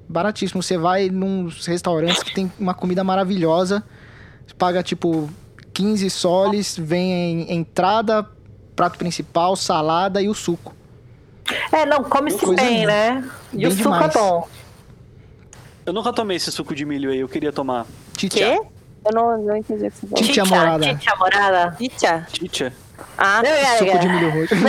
[0.09, 0.63] Baratíssimo.
[0.63, 3.85] Você vai num restaurantes que tem uma comida maravilhosa,
[4.57, 5.29] paga tipo
[5.75, 8.27] 15 soles, vem entrada,
[8.75, 10.76] prato principal, salada e o suco.
[11.73, 13.29] É, não, come-se bem, né?
[13.53, 14.15] E Bem o suco demais.
[14.15, 14.49] é bom.
[15.85, 17.87] Eu nunca tomei esse suco de milho aí, eu queria tomar.
[18.17, 18.59] Titia.
[18.59, 18.67] Quê?
[19.05, 20.25] Eu não, não entendi o que você falou.
[20.25, 20.95] Titia morada.
[20.95, 21.77] Titia morada.
[21.79, 22.27] Titia.
[22.33, 22.73] Titia.
[23.19, 23.43] Ah,
[23.79, 24.55] Suco de milho roxo.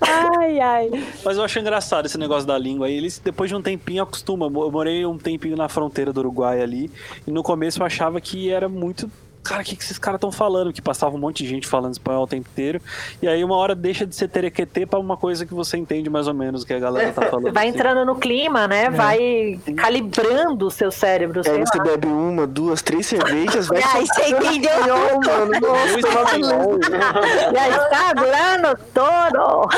[0.00, 0.90] ai, ai.
[1.24, 2.94] Mas eu acho engraçado esse negócio da língua aí.
[2.94, 4.50] Eles, depois de um tempinho, acostumam.
[4.54, 6.90] Eu morei um tempinho na fronteira do Uruguai ali.
[7.26, 9.10] E no começo eu achava que era muito.
[9.48, 10.72] Cara, o que, que esses caras estão falando?
[10.72, 12.82] Que passava um monte de gente falando espanhol o tempo inteiro.
[13.22, 16.28] E aí uma hora deixa de ser terequetê pra uma coisa que você entende mais
[16.28, 17.52] ou menos o que a galera tá falando.
[17.54, 17.78] Vai assim.
[17.78, 18.90] entrando no clima, né?
[18.90, 21.40] Vai calibrando o seu cérebro.
[21.46, 21.84] Aí você lá.
[21.84, 24.70] bebe uma, duas, três cervejas, vai Ai, você entendeu?
[24.70, 25.60] espanhol, mano.
[25.60, 26.78] Nossa, Eu espanhol,
[27.54, 29.68] Já está durando todo.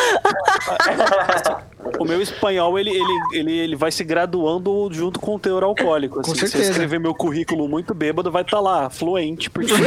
[1.99, 6.21] O meu espanhol, ele, ele, ele, ele vai se graduando junto com o teor alcoólico.
[6.21, 6.35] Assim.
[6.35, 6.65] Se certeza.
[6.65, 9.73] eu escrever meu currículo muito bêbado, vai estar lá, fluente, porque.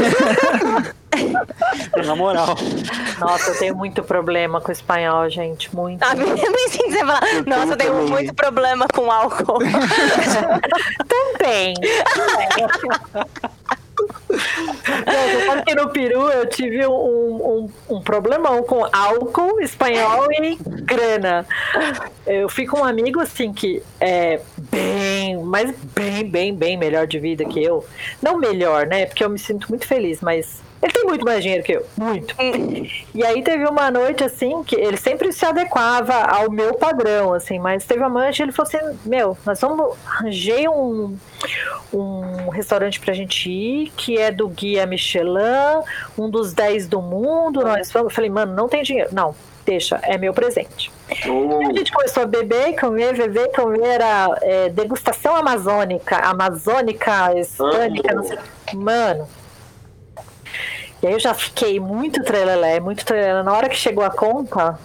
[2.06, 2.56] Na moral.
[3.19, 5.73] Nossa, eu tenho muito problema com espanhol, gente.
[5.75, 6.01] Muito.
[6.03, 8.10] Ah, mesmo assim você fala, nossa, eu tenho também.
[8.10, 9.60] muito problema com álcool.
[11.08, 11.75] Também.
[14.65, 20.28] Não, você sabe que no Peru eu tive um, um, um problemão com álcool, espanhol
[20.32, 21.45] e grana.
[22.26, 24.39] Eu fui com um amigo assim que é
[24.71, 27.86] bem, mas bem, bem, bem melhor de vida que eu.
[28.21, 29.06] Não melhor, né?
[29.06, 31.86] Porque eu me sinto muito feliz, mas ele tem muito mais dinheiro que eu.
[31.98, 32.36] Muito.
[33.13, 37.60] E aí teve uma noite assim que ele sempre se adequava ao meu padrão, assim,
[37.60, 39.96] mas teve uma noite ele falou assim: Meu, nós vamos.
[40.06, 41.15] Arranjei um,
[41.93, 45.84] um restaurante pra gente ir, que é do Guia Michelin,
[46.17, 47.62] um dos 10 do mundo.
[47.62, 48.12] Nós vamos.
[48.12, 49.10] Eu falei, mano, não tem dinheiro.
[49.12, 50.91] Não, deixa, é meu presente.
[51.28, 58.13] Oh, A gente começou a beber, comer, beber, comer, era é, degustação amazônica, amazônica, hispânica,
[58.13, 58.38] não sei.
[58.74, 59.28] Mano.
[61.04, 63.44] E aí eu já fiquei muito trelelé, muito trelelé.
[63.44, 64.80] Na hora que chegou a conta,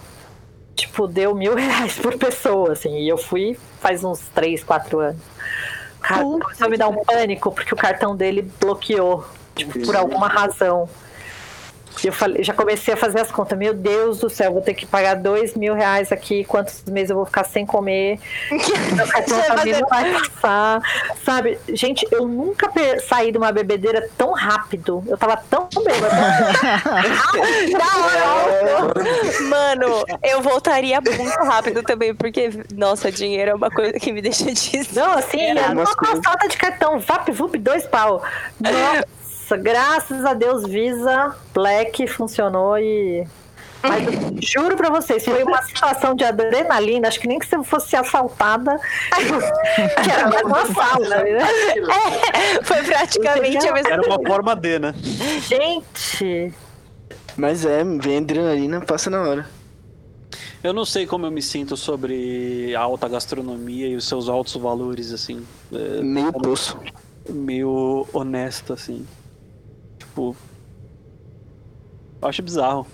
[0.75, 2.99] tipo, deu mil reais por pessoa, assim.
[2.99, 5.21] E eu fui faz uns três, quatro anos.
[6.01, 10.27] Cara, começou a me dar um pânico, porque o cartão dele bloqueou, tipo, por alguma
[10.27, 10.89] razão.
[12.03, 13.57] Eu falei, já comecei a fazer as contas.
[13.57, 16.43] Meu Deus do céu, vou ter que pagar dois mil reais aqui.
[16.43, 18.19] Quantos meses eu vou ficar sem comer?
[18.95, 20.81] Meu cartão Você vai não passar.
[21.23, 22.71] Sabe, gente, eu nunca
[23.07, 25.03] saí de uma bebedeira tão rápido.
[25.07, 26.09] Eu tava tão bêbada.
[27.69, 28.93] Da hora.
[29.49, 34.45] Mano, eu voltaria muito rápido também, porque, nossa, dinheiro é uma coisa que me deixa
[34.45, 36.99] de Não, assim, é uma passada de cartão.
[36.99, 38.23] Vap, vup, dois pau.
[38.59, 39.05] Nossa,
[39.57, 43.25] graças a Deus, Visa Black funcionou e
[43.81, 47.63] Mas eu juro pra vocês, foi uma situação de adrenalina, acho que nem que você
[47.63, 48.77] fosse assaltada,
[50.03, 51.23] que era mais um assalto, né?
[51.39, 54.93] É, foi praticamente a mesma Era uma forma de, né?
[55.47, 56.53] Gente,
[57.37, 59.59] Mas é, vem adrenalina, passa na hora.
[60.61, 64.55] Eu não sei como eu me sinto sobre a alta gastronomia e os seus altos
[64.55, 65.45] valores, assim.
[65.71, 66.77] É, Meio poço.
[67.29, 69.07] meio honesto, assim.
[70.19, 70.35] Tipo.
[72.21, 72.85] Eu acho bizarro.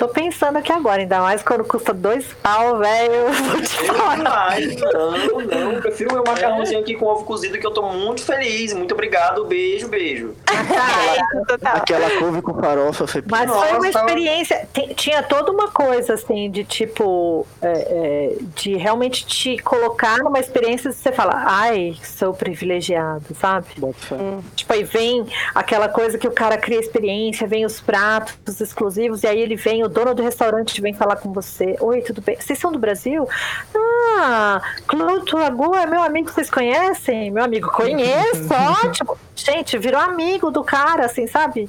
[0.00, 3.12] Tô pensando aqui agora, ainda mais quando custa dois pau, velho.
[3.12, 4.16] eu Vou te falar.
[4.16, 5.10] Demais, não,
[5.44, 5.72] não.
[5.74, 8.72] Eu prefiro meu macarrãozinho aqui com ovo cozido que eu tô muito feliz.
[8.72, 9.44] Muito obrigado.
[9.44, 10.34] Beijo, beijo.
[10.50, 11.76] Isso, total.
[11.76, 13.88] Aquela couve com farofa foi Mas foi uma Nossa.
[13.98, 14.68] experiência.
[14.72, 17.46] ti- Tinha toda uma coisa assim de tipo.
[17.60, 23.66] é, é, de realmente te colocar numa experiência de você falar, ai, sou privilegiado, sabe?
[23.94, 24.16] Fé.
[24.56, 29.26] Tipo, aí vem aquela coisa que o cara cria experiência, vem os pratos exclusivos, e
[29.26, 31.76] aí ele vem, o dono do restaurante vem falar com você.
[31.80, 32.36] Oi, tudo bem?
[32.40, 33.28] Vocês são do Brasil?
[33.76, 37.30] Ah, Clouto Lagoa é meu amigo, vocês conhecem?
[37.30, 38.48] Meu amigo, conheço,
[38.84, 39.18] ótimo.
[39.34, 41.68] Gente, virou amigo do cara, assim, sabe?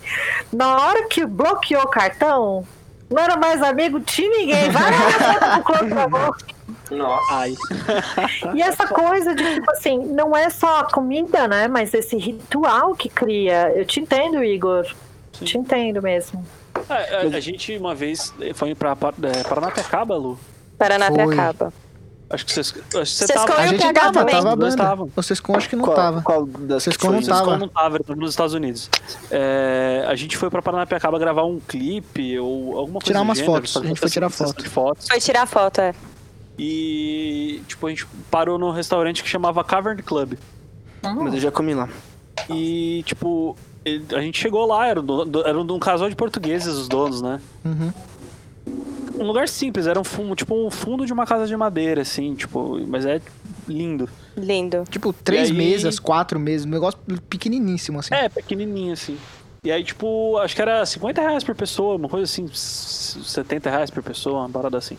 [0.51, 2.65] Na hora que bloqueou o cartão,
[3.09, 4.69] não era mais amigo de ninguém.
[4.69, 4.91] Vai
[5.39, 6.37] lá no Clouto Lagoa.
[6.91, 7.47] Nossa.
[8.53, 11.67] E essa coisa de, tipo assim, não é só a comida, né?
[11.67, 13.71] Mas esse ritual que cria.
[13.73, 14.85] Eu te entendo, Igor.
[15.31, 16.45] Te entendo mesmo.
[16.89, 20.39] É, a, a gente uma vez foi pra é, Paranapiacaba, Lu.
[20.77, 21.73] Paranapiacaba.
[22.31, 22.69] Acho que vocês.
[22.69, 23.61] Acho que você Vocês tava.
[23.61, 24.35] A o gente PH tava, também.
[24.35, 25.11] tava Nós estavam.
[25.13, 26.21] O Sescon acho que não qual, tava.
[26.21, 27.09] Qual das Vocês foi?
[27.09, 27.45] não tava.
[27.45, 28.89] Vocês não tava, nos Estados Unidos.
[29.29, 33.55] É, a gente foi pra Paranapiacaba gravar um clipe ou alguma coisa Tirar umas gênero,
[33.55, 34.69] fotos, a gente foi tirar foto.
[34.69, 35.07] fotos.
[35.09, 35.93] Foi tirar foto, é.
[36.57, 40.33] E, tipo, a gente parou num restaurante que chamava Cavern Club.
[41.01, 41.89] Mas eu já comi lá.
[42.49, 43.57] E, tipo,
[44.15, 47.21] a gente chegou lá, era, do, do- era de um casal de portugueses os donos,
[47.21, 47.41] né?
[47.65, 47.91] Uhum.
[49.19, 52.33] Um lugar simples, era um fundo, tipo um fundo de uma casa de madeira, assim,
[52.35, 53.21] tipo, mas é
[53.67, 54.09] lindo.
[54.35, 54.83] Lindo.
[54.89, 58.13] Tipo, três aí- mesas, quatro mesas, um negócio pequeniníssimo, assim.
[58.13, 59.17] É, pequenininho, assim.
[59.63, 63.69] E aí, tipo, acho que era 50 reais por pessoa, uma coisa assim, s- 70
[63.69, 64.97] reais por pessoa, uma parada assim.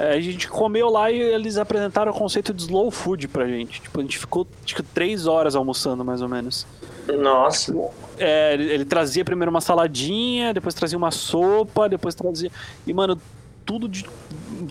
[0.00, 3.82] É, a gente comeu lá e eles apresentaram o conceito de slow food pra gente.
[3.82, 6.66] Tipo, a gente ficou, que, três horas almoçando, mais ou menos.
[7.06, 7.74] Nossa.
[8.16, 12.50] É, ele, ele trazia primeiro uma saladinha, depois trazia uma sopa, depois trazia.
[12.86, 13.20] E, mano,
[13.62, 14.06] tudo de.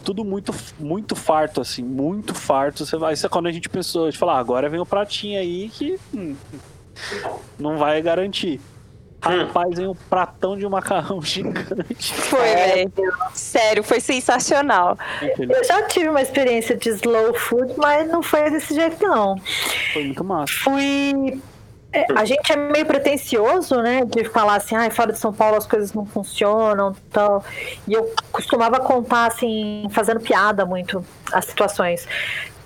[0.03, 2.83] Tudo muito, muito farto, assim, muito farto.
[2.83, 4.85] Você vai, isso é quando a gente pensou, a gente falou, ah, agora vem o
[4.85, 6.35] pratinho aí que hum,
[7.59, 8.59] não vai garantir.
[9.21, 12.13] Rapaz, vem um pratão de macarrão gigante.
[12.13, 12.93] Foi, velho.
[13.33, 14.97] Sério, foi sensacional.
[15.21, 19.35] Eu já tive uma experiência de slow food, mas não foi desse jeito, não.
[19.93, 20.53] Foi muito massa.
[20.63, 21.41] Fui.
[21.91, 24.05] é, a gente é meio pretencioso, né?
[24.05, 27.43] De falar assim, ai, fora de São Paulo as coisas não funcionam tal.
[27.87, 31.03] E eu costumava contar, assim, fazendo piada muito
[31.33, 32.07] as situações.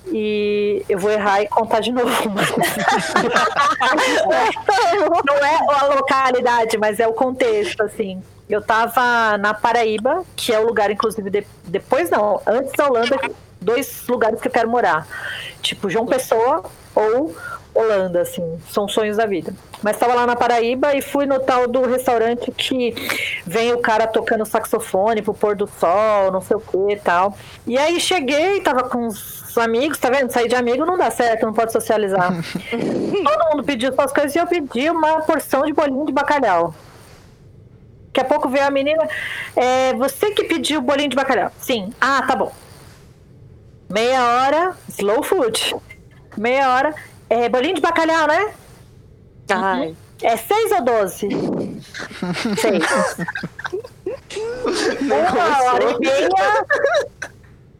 [0.07, 2.11] E eu vou errar e contar de novo.
[2.29, 2.51] mas-
[5.25, 8.21] não é a localidade, mas é o contexto, assim.
[8.49, 13.17] Eu tava na Paraíba, que é o lugar, inclusive, de- depois não, antes da Holanda,
[13.61, 15.07] dois lugares que eu quero morar.
[15.61, 16.63] Tipo, João Pessoa
[16.93, 17.33] ou
[17.73, 19.53] Holanda, assim, são sonhos da vida.
[19.81, 22.93] Mas tava lá na Paraíba e fui no tal do restaurante que
[23.45, 27.35] vem o cara tocando saxofone pro pôr do sol, não sei o que e tal.
[27.65, 30.31] E aí cheguei, tava com os amigos, tá vendo?
[30.31, 32.31] Sair de amigo não dá certo, não pode socializar.
[32.71, 36.73] Todo mundo pediu suas coisas e eu pedi uma porção de bolinho de bacalhau.
[38.07, 39.07] Daqui a pouco veio a menina,
[39.55, 41.51] é, você que pediu o bolinho de bacalhau?
[41.59, 41.91] Sim.
[41.99, 42.51] Ah, tá bom.
[43.89, 45.75] Meia hora, slow food.
[46.37, 46.95] Meia hora,
[47.33, 48.53] é, bolinho de bacalhau, né?
[49.49, 49.95] Ai.
[50.21, 51.27] É seis ou doze?
[52.61, 52.85] seis.
[55.01, 56.65] Uma hora e meia.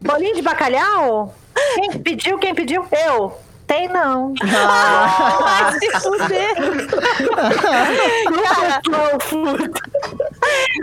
[0.00, 1.34] Bolinho de bacalhau?
[1.74, 2.38] Quem pediu?
[2.38, 2.86] Quem pediu?
[3.06, 3.43] Eu.
[3.66, 4.34] Tem não.
[4.42, 6.54] Ai, se fuder.
[7.60, 8.40] Cara,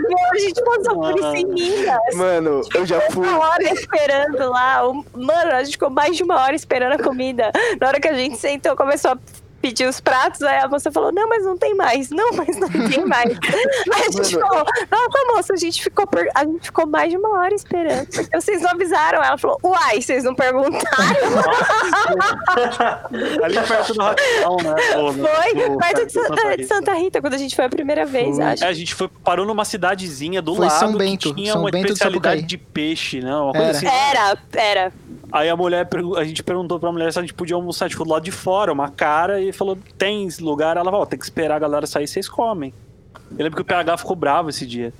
[0.08, 2.14] meu, a gente passou por isso em Minas.
[2.14, 3.26] Mano, eu já fui.
[3.26, 4.82] Uma hora esperando lá.
[5.14, 7.52] Mano, a gente ficou mais de uma hora esperando a comida.
[7.80, 9.18] Na hora que a gente sentou, começou a
[9.62, 12.10] pedir os pratos, aí a moça falou, não, mas não tem mais.
[12.10, 13.30] Não, mas não tem mais.
[13.30, 17.08] Aí a gente falou, não, tá moça, a gente ficou por- a gente ficou mais
[17.10, 18.06] de uma hora esperando.
[18.08, 19.22] Porque vocês não avisaram.
[19.22, 20.82] Ela falou, uai, vocês não perguntaram.
[23.44, 24.74] Ali perto do Raquel, né?
[24.98, 26.74] Ou Foi no- perto de, Santa, de Rita.
[26.74, 28.64] Santa Rita, quando a gente foi a primeira vez, acho.
[28.64, 31.62] É, a gente foi, parou numa cidadezinha do Foi lado São Bento, que tinha São
[31.62, 33.34] uma Bento especialidade de peixe, né?
[33.34, 33.76] Uma coisa Era.
[33.76, 33.86] assim.
[33.86, 34.92] Era, era.
[35.32, 38.10] Aí a mulher, a gente perguntou pra mulher se a gente podia almoçar, tipo, do
[38.10, 40.76] lado de fora, uma cara, e falou, tem lugar?
[40.76, 42.74] Ela falou, tem que esperar a galera sair, vocês comem.
[43.30, 44.92] Eu lembro que o PH ficou bravo esse dia.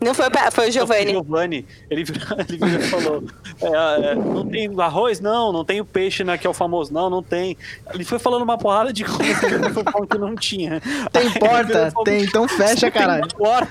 [0.00, 1.10] Não foi, o- foi o O Giovanni.
[1.10, 3.24] Giovanni, ele, virou- ele virou e falou:
[3.60, 5.18] é, é, não tem arroz?
[5.20, 6.38] Não, não tem o peixe, né?
[6.38, 6.92] Que é o famoso.
[6.94, 7.56] Não, não tem.
[7.92, 10.80] Ele foi falando uma porrada de coisa que ele foi falando que não tinha.
[11.12, 11.90] Tem Aí ele porta?
[11.90, 13.26] falou, Tem, então fecha, Tem caralho.
[13.36, 13.68] porta.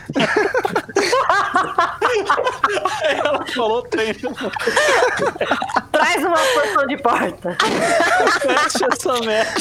[3.04, 4.14] Aí ela falou: tem.
[5.92, 7.58] Traz uma porção de porta.
[8.42, 9.52] Fecha essa merda.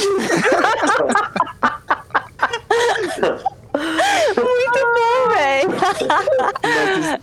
[3.76, 5.70] Muito bom, velho.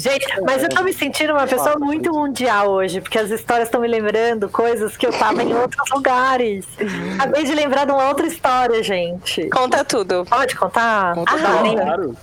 [0.00, 3.80] Gente, mas eu tô me sentindo uma pessoa muito mundial hoje, porque as histórias estão
[3.80, 6.66] me lembrando coisas que eu tava em outros lugares.
[7.14, 9.48] Acabei de lembrar de uma outra história, gente.
[9.50, 10.24] Conta tudo.
[10.28, 11.14] Pode contar?
[11.14, 11.74] Conta Ah, tudo.
[11.76, 12.16] Claro.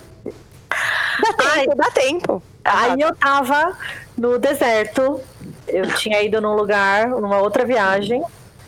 [1.22, 2.42] Dá tempo, dá tempo.
[2.64, 3.76] Aí eu tava
[4.16, 5.20] no deserto,
[5.68, 8.22] eu tinha ido num lugar, numa outra viagem,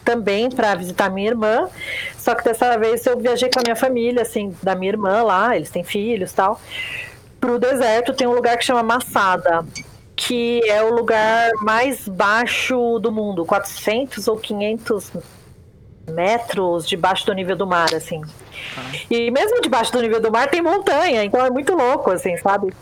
[0.09, 1.69] também para visitar minha irmã,
[2.17, 5.55] só que dessa vez eu viajei com a minha família, assim, da minha irmã lá,
[5.55, 6.59] eles têm filhos tal.
[7.39, 9.67] Pro deserto tem um lugar que chama Massada,
[10.17, 15.13] que é o lugar mais baixo do mundo, 400 ou 500
[16.11, 18.23] metros debaixo do nível do mar, assim.
[19.11, 22.73] E mesmo debaixo do nível do mar tem montanha, então é muito louco, assim, sabe?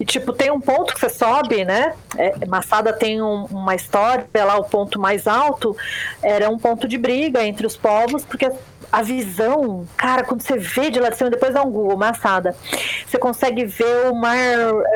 [0.00, 1.92] E, tipo, tem um ponto que você sobe, né?
[2.16, 5.76] É, Massada tem um- uma história, lá o ponto mais alto
[6.22, 8.50] era um ponto de briga entre os povos, porque
[8.90, 12.56] a visão, cara, quando você vê de lá de cima, depois dá um Google, Massada,
[13.06, 14.34] você consegue ver o mar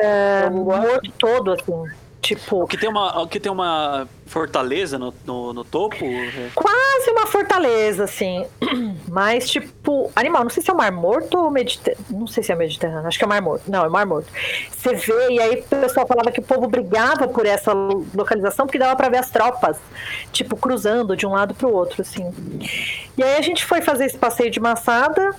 [0.01, 1.83] é, morto todo, assim.
[2.25, 6.03] Tipo, Que tem uma, que tem uma fortaleza no, no, no topo.
[6.55, 8.43] quase uma fortaleza, assim.
[9.07, 10.41] Mas, tipo, animal.
[10.41, 12.03] Não sei se é o Mar Morto ou Mediterrâneo.
[12.09, 13.07] Não sei se é Mediterrâneo.
[13.07, 13.69] Acho que é o Mar Morto.
[13.69, 14.27] Não, é o Mar Morto.
[14.71, 18.65] Você vê, e aí o pessoal falava que o povo brigava por essa lo- localização
[18.65, 19.77] porque dava pra ver as tropas,
[20.31, 22.33] tipo, cruzando de um lado pro outro, assim.
[23.15, 25.35] E aí a gente foi fazer esse passeio de maçada.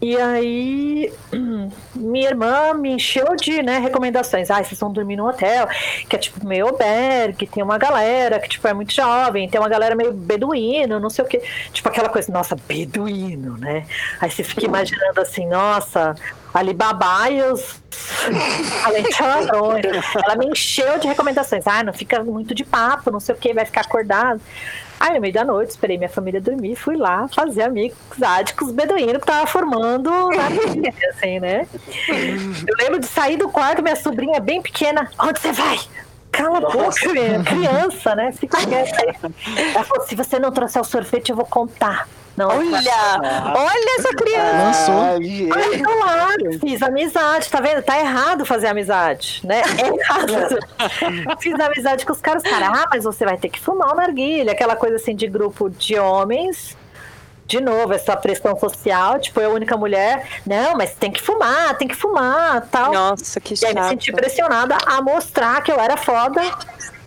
[0.00, 1.12] E aí,
[1.94, 4.50] minha irmã me encheu de né, recomendações.
[4.50, 5.68] Ah, vocês vão dormir num hotel,
[6.08, 9.68] que é tipo meio albergue, tem uma galera que tipo, é muito jovem, tem uma
[9.68, 11.42] galera meio beduíno, não sei o quê.
[11.72, 13.86] Tipo aquela coisa, nossa, beduíno, né?
[14.20, 16.14] Aí você fica imaginando assim, nossa,
[16.56, 17.80] Alibaba os
[18.82, 19.84] valentes ladrões.
[20.14, 21.66] Ela me encheu de recomendações.
[21.66, 24.40] Ah, não fica muito de papo, não sei o que, vai ficar acordado.
[24.98, 28.72] Aí, no meio da noite, esperei minha família dormir, fui lá fazer amizade com os
[28.72, 30.46] beduínos que tava formando na
[31.10, 31.66] assim, né?
[32.08, 35.78] Eu lembro de sair do quarto, minha sobrinha bem pequena, onde você vai?
[36.32, 37.44] Cala a boca, menina.
[37.44, 38.32] criança, né?
[38.32, 39.14] Fica quieta aí.
[39.74, 42.08] Ela falou, se você não trouxer o sorvete, eu vou contar.
[42.36, 43.54] Não, Olha!
[43.56, 44.62] Olha essa criança!
[44.62, 44.94] Lançou.
[44.94, 45.12] Ah.
[45.14, 47.82] Olha, tô lá, fiz amizade, tá vendo?
[47.82, 49.62] Tá errado fazer amizade, né?
[49.78, 50.58] É errado.
[51.40, 54.52] fiz amizade com os caras, cara, ah, mas você vai ter que fumar uma narguilha,
[54.52, 56.76] aquela coisa assim de grupo de homens.
[57.46, 60.40] De novo, essa pressão social, tipo, eu a única mulher.
[60.44, 62.92] Não, mas tem que fumar, tem que fumar, tal.
[62.92, 63.88] Nossa, que E aí me chato.
[63.90, 66.42] senti pressionada a mostrar que eu era foda.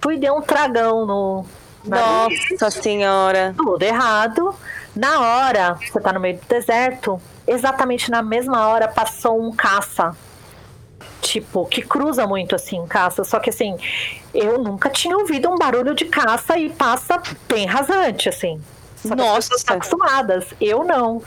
[0.01, 1.45] Fui dei um tragão no.
[1.83, 3.53] Nossa senhora.
[3.57, 4.55] tudo errado.
[4.99, 10.13] Na hora, você tá no meio do deserto, exatamente na mesma hora passou um caça.
[11.21, 13.23] Tipo, que cruza muito assim, caça.
[13.23, 13.77] Só que assim,
[14.33, 18.61] eu nunca tinha ouvido um barulho de caça e passa bem rasante, assim.
[18.97, 19.55] Só Nossa.
[19.55, 20.45] estão acostumadas.
[20.59, 21.23] Eu não.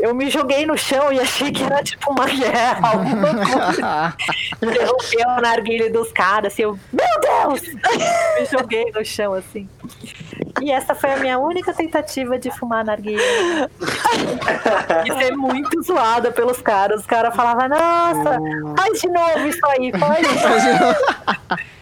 [0.00, 4.16] Eu me joguei no chão e achei que era tipo uma guerra, alguma coisa.
[4.58, 7.62] Derrubei o narguilho dos caras, assim, eu, meu Deus!
[8.36, 9.68] Me joguei no chão, assim.
[10.62, 13.20] E essa foi a minha única tentativa de fumar narguilha.
[15.04, 17.00] E ser muito zoada pelos caras.
[17.00, 18.38] Os caras falavam, nossa,
[18.76, 20.26] faz de novo isso aí, faz.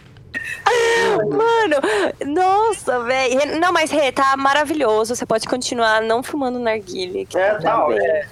[1.29, 3.59] Mano, nossa, velho.
[3.59, 5.15] Não, mas Rê, tá maravilhoso.
[5.15, 7.27] Você pode continuar não fumando narguilha.
[7.35, 7.99] É, tá tá, bem.
[7.99, 8.25] é.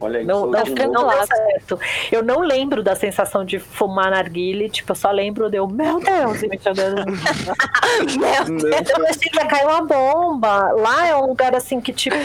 [0.00, 1.80] Olha aí, Não, não, não deu certo.
[2.10, 6.00] Eu não lembro da sensação de fumar narguile, tipo, eu só lembro de eu, meu
[6.00, 7.04] Deus, e me jogando.
[7.06, 8.90] Meu Deus.
[8.90, 10.72] Eu achei que ia cair uma bomba.
[10.72, 12.16] Lá é um lugar assim que, tipo,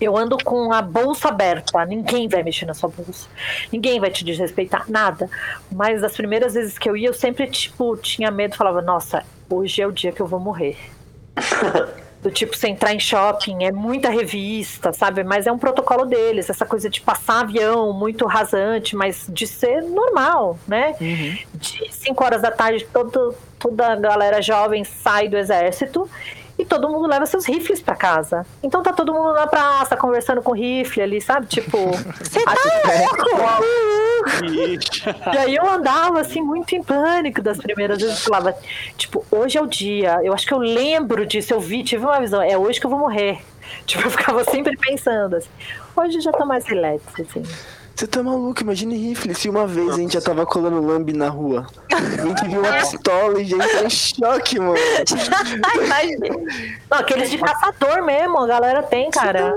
[0.00, 1.84] eu ando com a bolsa aberta.
[1.84, 3.28] Ninguém vai mexer na sua bolsa.
[3.70, 5.28] Ninguém vai te desrespeitar, nada.
[5.70, 8.56] Mas as primeiras vezes que eu ia, eu sempre, tipo, tinha medo.
[8.56, 10.76] Falava, nossa, hoje é o dia que eu vou morrer.
[12.22, 15.22] Do tipo, você entrar em shopping, é muita revista, sabe?
[15.22, 19.82] Mas é um protocolo deles, essa coisa de passar avião muito rasante, mas de ser
[19.82, 20.96] normal, né?
[21.54, 26.10] De 5 horas da tarde, todo, toda a galera jovem sai do exército
[26.58, 28.46] e todo mundo leva seus rifles pra casa.
[28.62, 31.46] Então tá todo mundo na praça conversando com rifle ali, sabe?
[31.46, 31.78] Tipo,
[32.22, 32.54] você tá
[33.22, 34.46] louco?
[35.34, 38.18] E aí eu andava assim muito em pânico das primeiras vezes.
[38.18, 38.56] Eu falava,
[38.96, 40.20] tipo, hoje é o dia.
[40.22, 42.40] Eu acho que eu lembro disso, eu vi, tive uma visão.
[42.40, 43.40] É hoje que eu vou morrer.
[43.84, 45.50] Tipo, eu ficava sempre pensando assim.
[45.96, 47.42] Hoje eu já tô mais relax, assim.
[47.96, 48.60] Você tá maluco?
[48.60, 49.34] Imagine rifle.
[49.34, 51.66] Se uma vez a gente já tava colando lambe na rua.
[51.90, 54.76] A gente viu uma pistola e já entrou em choque, mano.
[55.82, 56.28] Imagina.
[56.90, 59.50] Não, aqueles de caçador mesmo, a galera tem, cara.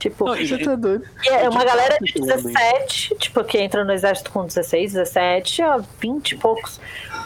[0.00, 1.04] Tipo, Não, Você tá doido?
[1.26, 2.36] é uma galera de Tudo bem.
[2.36, 6.80] 17, tipo, que entra no exército com 16, 17, a 20 e poucos.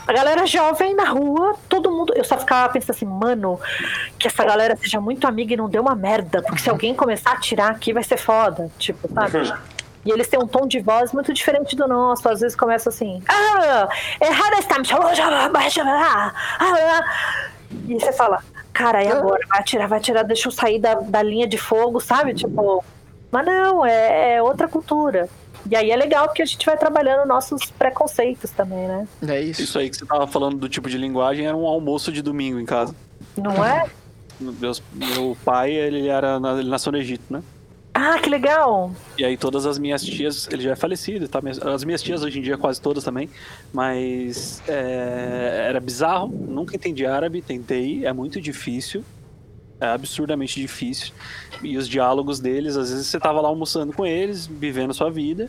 [0.06, 2.12] A galera jovem na rua, todo mundo.
[2.14, 3.58] Eu só ficava pensando assim, mano,
[4.18, 7.30] que essa galera seja muito amiga e não dê uma merda, porque se alguém começar
[7.30, 8.70] a atirar aqui vai ser foda.
[8.78, 9.38] Tipo, sabe?
[10.04, 12.28] E eles têm um tom de voz muito diferente do nosso.
[12.28, 13.22] Às vezes começa assim.
[13.28, 13.88] "Ah,
[16.60, 17.04] ah."
[17.88, 18.42] E você fala,
[18.72, 19.40] cara, e agora?
[19.48, 22.34] Vai atirar, vai atirar, deixa eu sair da, da linha de fogo, sabe?
[22.34, 22.84] Tipo,
[23.30, 25.28] mas não, é, é outra cultura.
[25.68, 29.08] E aí é legal porque a gente vai trabalhando nossos preconceitos também, né?
[29.26, 29.62] É isso.
[29.62, 32.60] Isso aí que você tava falando do tipo de linguagem era um almoço de domingo
[32.60, 32.94] em casa.
[33.36, 33.86] Não é?
[34.38, 37.42] Meus- meu pai, ele era ele nasceu no Egito, né?
[37.96, 38.92] Ah, que legal!
[39.16, 41.40] E aí todas as minhas tias, ele já é falecido, tá?
[41.72, 43.30] As minhas tias hoje em dia quase todas também,
[43.72, 49.04] mas é, era bizarro, nunca entendi árabe, tentei, é muito difícil,
[49.80, 51.12] é absurdamente difícil.
[51.62, 55.48] E os diálogos deles, às vezes você tava lá almoçando com eles, vivendo sua vida,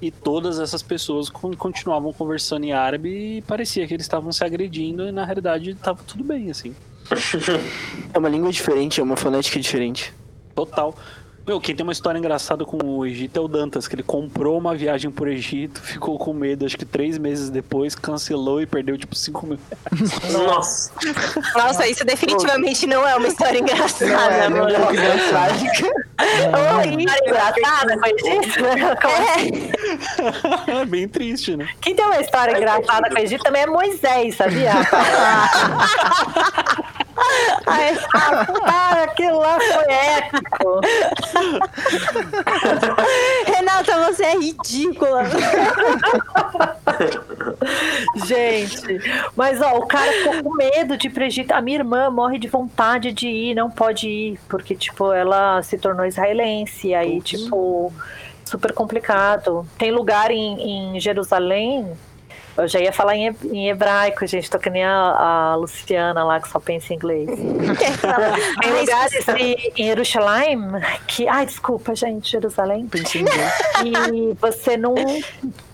[0.00, 4.42] e todas essas pessoas con- continuavam conversando em árabe e parecia que eles estavam se
[4.42, 6.74] agredindo e na realidade tava tudo bem, assim.
[8.14, 10.12] É uma língua diferente, é uma fonética diferente.
[10.54, 10.94] Total.
[11.44, 14.56] Meu, quem tem uma história engraçada com o Egito é o Dantas, que ele comprou
[14.56, 18.96] uma viagem por Egito, ficou com medo, acho que três meses depois, cancelou e perdeu
[18.96, 19.58] tipo 5 mil.
[20.30, 20.92] Nossa.
[21.56, 24.74] Nossa, isso definitivamente não é uma história engraçada, Não é, um mano.
[24.76, 24.94] pouco
[25.30, 26.12] trágica.
[26.22, 28.64] Oi, cara engraçada com o Egito?
[30.68, 31.68] É, é bem triste, né?
[31.80, 34.74] Quem tem uma história engraçada com o Egito também é Moisés, sabia?
[37.66, 37.98] ai,
[38.64, 40.80] ah, aquilo lá foi épico.
[43.46, 45.22] Renata, você é ridícula.
[48.26, 49.00] Gente,
[49.36, 51.52] mas ó, o cara ficou com medo de ir pro Egito.
[51.52, 55.78] A minha irmã morre de vontade de ir, não pode ir, porque, tipo, ela se
[55.78, 57.92] tornou israelense, e aí, tipo,
[58.44, 59.66] super complicado.
[59.78, 61.92] Tem lugar em, em Jerusalém.
[62.56, 64.50] Eu já ia falar em, he- em hebraico, gente.
[64.50, 67.28] Tô que nem a, a Luciana lá que só pensa em inglês.
[68.60, 70.58] Tem lugares em, em Jerusalém
[71.06, 71.26] que.
[71.28, 72.88] Ai, desculpa, gente, Jerusalém.
[73.84, 74.94] E você não,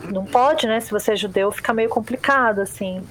[0.04, 0.78] não pode, né?
[0.80, 3.02] Se você é judeu, fica meio complicado, assim.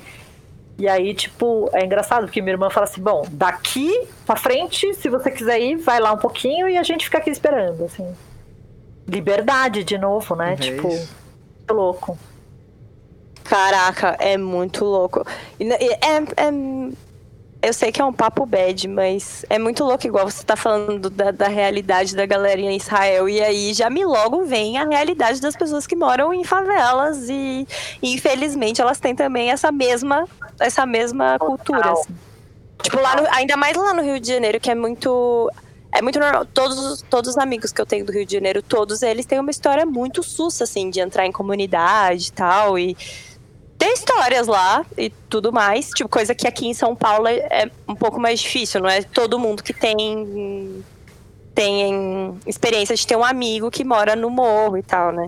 [0.79, 5.09] E aí, tipo, é engraçado, porque minha irmã fala assim: bom, daqui pra frente, se
[5.09, 8.15] você quiser ir, vai lá um pouquinho e a gente fica aqui esperando, assim.
[9.07, 10.53] Liberdade de novo, né?
[10.53, 11.09] É tipo, isso.
[11.69, 12.17] louco.
[13.49, 15.25] Caraca, é muito louco.
[15.59, 16.51] É, é-
[17.61, 21.09] eu sei que é um papo bad, mas é muito louco, igual você tá falando
[21.09, 23.27] da, da realidade da galera em Israel.
[23.27, 27.27] E aí já me logo vem a realidade das pessoas que moram em favelas.
[27.29, 27.67] E,
[28.01, 30.27] e, infelizmente elas têm também essa mesma,
[30.59, 31.91] essa mesma cultura.
[31.93, 32.15] Assim.
[32.83, 35.49] Tipo, lá no- ainda mais lá no Rio de Janeiro, que é muito.
[35.91, 36.45] É muito normal.
[36.45, 39.39] Todos, os- todos os amigos que eu tenho do Rio de Janeiro, todos eles têm
[39.39, 42.77] uma história muito sussa, assim, de entrar em comunidade e tal.
[42.77, 42.95] E
[43.77, 45.89] tem histórias lá e tudo mais.
[45.89, 49.01] Tipo, coisa que aqui em São Paulo é é um pouco mais difícil, não é
[49.03, 50.83] todo mundo que tem.
[51.53, 55.27] Tem experiência de ter um amigo que mora no morro e tal, né?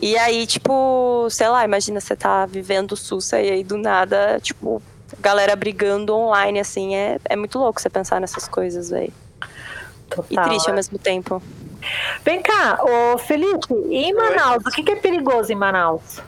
[0.00, 4.82] E aí, tipo, sei lá, imagina você tá vivendo Sussa e aí do nada, tipo,
[5.20, 9.12] galera brigando online, assim, é, é muito louco você pensar nessas coisas, velho.
[10.30, 10.70] E triste né?
[10.70, 11.42] ao mesmo tempo.
[12.24, 14.64] Vem cá, ô Felipe, e em Manaus?
[14.66, 16.20] O que, que é perigoso em Manaus?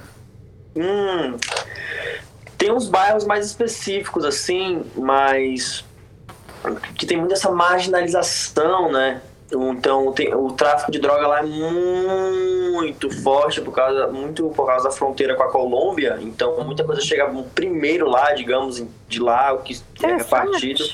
[0.79, 1.37] Hum,
[2.57, 5.85] tem uns bairros mais específicos, assim, mas
[6.97, 9.21] que tem muita essa marginalização, né?
[9.51, 14.85] Então tem, o tráfico de droga lá é muito forte por causa muito por causa
[14.85, 16.19] da fronteira com a Colômbia.
[16.21, 20.85] Então muita coisa chega primeiro lá, digamos, de lá o que é repartido.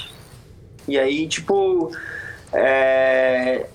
[0.86, 1.90] E aí, tipo,
[2.52, 3.66] é,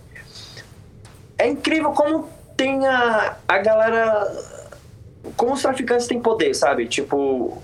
[1.37, 4.48] é incrível como tem a, a galera.
[5.35, 6.87] Como os traficantes têm poder, sabe?
[6.87, 7.61] Tipo,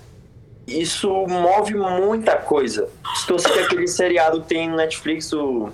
[0.66, 2.88] isso move muita coisa.
[3.24, 5.70] Se você tem aquele seriado que tem no Netflix, o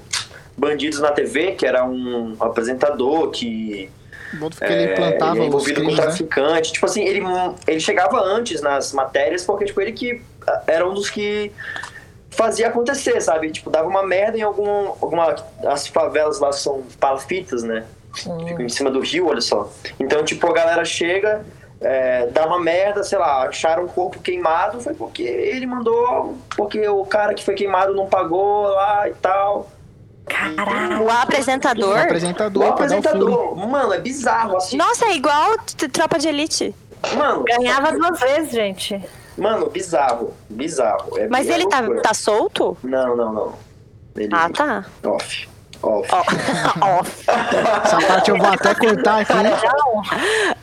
[0.57, 3.91] Bandidos na TV, que era um apresentador que
[4.35, 6.03] Bom porque ele plantava ele é os envolvido com crimes, né?
[6.07, 6.73] traficante.
[6.73, 7.23] Tipo assim, ele,
[7.67, 11.53] ele chegava antes nas matérias, porque tipo, ele que ah, era um dos que
[12.31, 13.51] fazia acontecer, sabe?
[13.51, 15.37] Tipo, dava uma merda em algum, alguma.
[15.65, 17.85] As favelas lá são palafitas, né?
[18.15, 19.71] Ficam em cima do rio, olha só.
[19.99, 21.45] Então, tipo, a galera chega,
[21.83, 26.87] é, dá uma merda, sei lá, acharam um corpo queimado, foi porque ele mandou, porque
[26.89, 29.69] o cara que foi queimado não pagou lá e tal.
[31.01, 31.99] O O apresentador?
[31.99, 34.77] apresentador, O dar o apresentador, mano, é bizarro assim.
[34.77, 35.57] Nossa, é igual
[35.93, 36.75] Tropa de Elite.
[37.17, 39.03] Mano, Ganhava duas vezes, gente.
[39.37, 41.19] mano, bizarro, bizarro.
[41.19, 42.77] É, Mas é ele tá, tá solto?
[42.85, 43.55] Não, não, não.
[44.17, 44.29] Ele...
[44.33, 44.85] Ah, tá.
[45.05, 45.49] Off.
[45.83, 46.09] Off.
[46.13, 46.23] Ó.
[46.81, 47.03] Ó.
[47.85, 49.33] Essa parte eu vou até cortar aqui.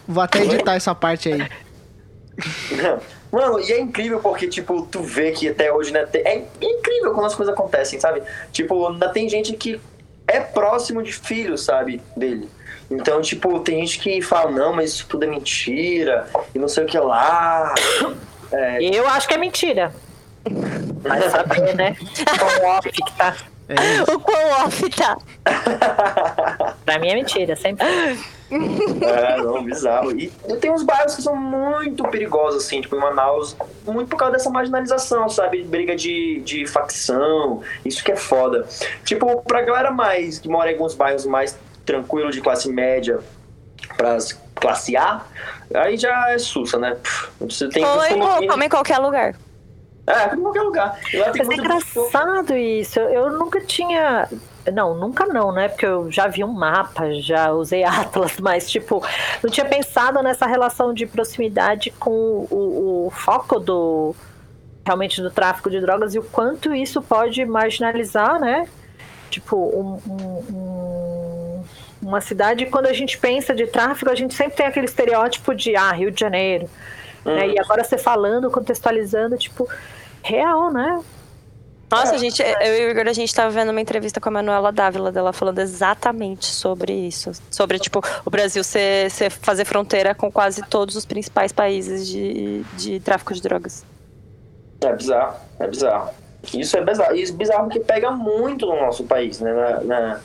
[0.08, 1.50] Vou até editar essa parte aí.
[3.32, 6.08] Mano, e é incrível porque, tipo, tu vê que até hoje, né?
[6.14, 8.24] É incrível quando as coisas acontecem, sabe?
[8.52, 9.80] Tipo, ainda tem gente que
[10.28, 12.02] é próximo de filho, sabe?
[12.18, 12.50] Dele.
[12.90, 16.86] Então, tipo, tem gente que fala, não, mas isso tudo é mentira, e não sei
[16.86, 17.76] o que lá.
[18.52, 19.94] É, Eu acho que é mentira.
[21.02, 21.96] Vai saber, né?
[22.40, 23.36] Com o off que tá.
[23.70, 25.18] É O quão off tá.
[26.84, 27.86] Pra mim é mentira, sempre.
[27.86, 30.12] É, não, bizarro.
[30.20, 30.28] E
[30.60, 33.56] tem uns bairros que são muito perigosos, assim, tipo em Manaus,
[33.86, 35.64] muito por causa dessa marginalização, sabe?
[35.64, 38.68] Briga de, de facção, isso que é foda.
[39.06, 41.56] Tipo, pra galera mais, que mora em alguns bairros mais
[41.86, 43.20] tranquilos de classe média,
[43.96, 45.22] pras classe A,
[45.74, 46.98] aí já é sussa, né?
[47.40, 48.04] Você tem Ou
[48.64, 49.36] em qualquer lugar.
[50.10, 51.00] É, em qualquer lugar.
[51.38, 53.00] Mas é engraçado isso.
[53.00, 54.28] Eu nunca tinha.
[54.74, 55.68] Não, nunca não, né?
[55.70, 59.04] Porque eu já vi um mapa, já usei Atlas, mas, tipo,
[59.44, 62.12] não tinha pensado nessa relação de proximidade com
[62.50, 64.16] o, o foco do.
[64.86, 68.68] realmente do tráfico de drogas e o quanto isso pode marginalizar, né?
[69.30, 71.64] Tipo, um- um- um-
[72.02, 75.76] uma cidade, quando a gente pensa de tráfico, a gente sempre tem aquele estereótipo de,
[75.76, 76.68] ah, Rio de Janeiro.
[77.26, 77.50] né?
[77.50, 79.68] E agora você falando, contextualizando, tipo,
[80.24, 81.02] real, né?
[81.92, 84.32] Nossa, a gente, eu e o Igor, a gente tava vendo uma entrevista com a
[84.32, 87.32] Manuela Dávila dela falando exatamente sobre isso.
[87.50, 92.62] Sobre, tipo, o Brasil ser, ser- fazer fronteira com quase todos os principais países de,
[92.78, 93.84] de tráfico de drogas.
[94.82, 96.12] É bizarro, é bizarro.
[96.54, 97.16] Isso é bizarro.
[97.16, 99.52] Isso é bizarro porque pega muito no nosso país, né?
[99.52, 100.20] Na, na-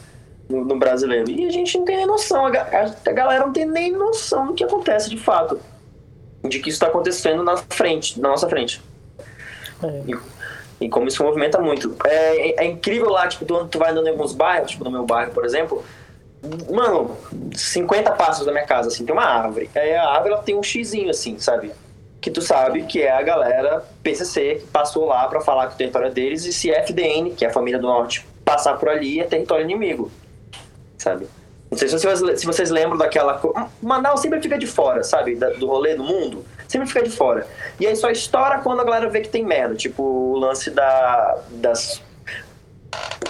[0.51, 1.31] no, no brasileiro.
[1.31, 2.45] E a gente não tem nem noção.
[2.45, 5.59] A, a- a galera não tem nem noção do que acontece de fato.
[6.47, 8.83] De que isso está acontecendo na frente, na nossa frente.
[10.07, 11.95] E, e como isso movimenta muito.
[12.05, 14.91] É, é- é incrível lá, tipo, tu, tu vai andando em alguns bairros, tipo no
[14.91, 15.85] meu bairro, por exemplo.
[16.71, 17.17] Mano,
[17.55, 19.71] 50 passos da minha casa, assim, tem uma árvore.
[19.75, 21.73] Aí a árvore ela tem um xizinho, assim, sabe?
[22.21, 25.77] que tu sabe que é a galera PCC que passou lá pra falar que o
[25.77, 29.21] território é deles e se FDN, que é a família do norte, passar por ali
[29.21, 30.11] é território inimigo,
[30.97, 31.27] sabe?
[31.71, 33.39] Não sei se vocês, se vocês lembram daquela...
[33.83, 35.35] Manaus sempre fica de fora, sabe?
[35.37, 36.47] Da- do rolê do mundo.
[36.69, 37.47] Sempre fica de fora.
[37.79, 39.75] E aí só estoura quando a galera vê que tem merda.
[39.75, 41.39] Tipo o lance da...
[41.51, 42.03] das...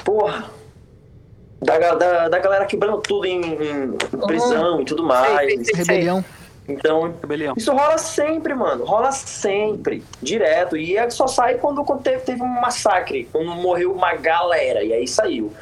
[0.05, 0.51] Porra...
[1.63, 5.35] Da, da, da galera quebrando tudo em, em prisão e tudo mais.
[5.35, 5.75] Sei, sei, sei.
[5.77, 6.25] Rebelião.
[6.69, 7.55] Então, Rebelião.
[7.57, 8.85] isso rola sempre, mano.
[8.85, 10.03] Rola sempre.
[10.21, 10.77] Direto.
[10.77, 13.29] E é só sai quando teve, teve um massacre.
[13.33, 14.83] Quando morreu uma galera.
[14.83, 15.53] E aí saiu.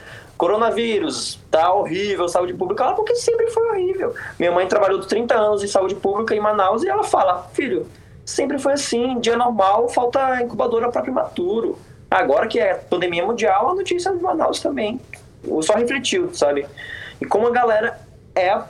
[0.42, 4.12] Coronavírus, tá horrível, saúde pública lá, porque sempre foi horrível.
[4.40, 7.86] Minha mãe trabalhou 30 anos em saúde pública em Manaus e ela fala: Filho,
[8.24, 9.20] sempre foi assim.
[9.20, 11.78] Dia normal, falta incubadora para prematuro.
[12.10, 15.00] Agora que é pandemia mundial, a notícia de Manaus também.
[15.60, 16.66] Só refletiu, sabe?
[17.20, 18.00] E como a galera
[18.34, 18.60] é.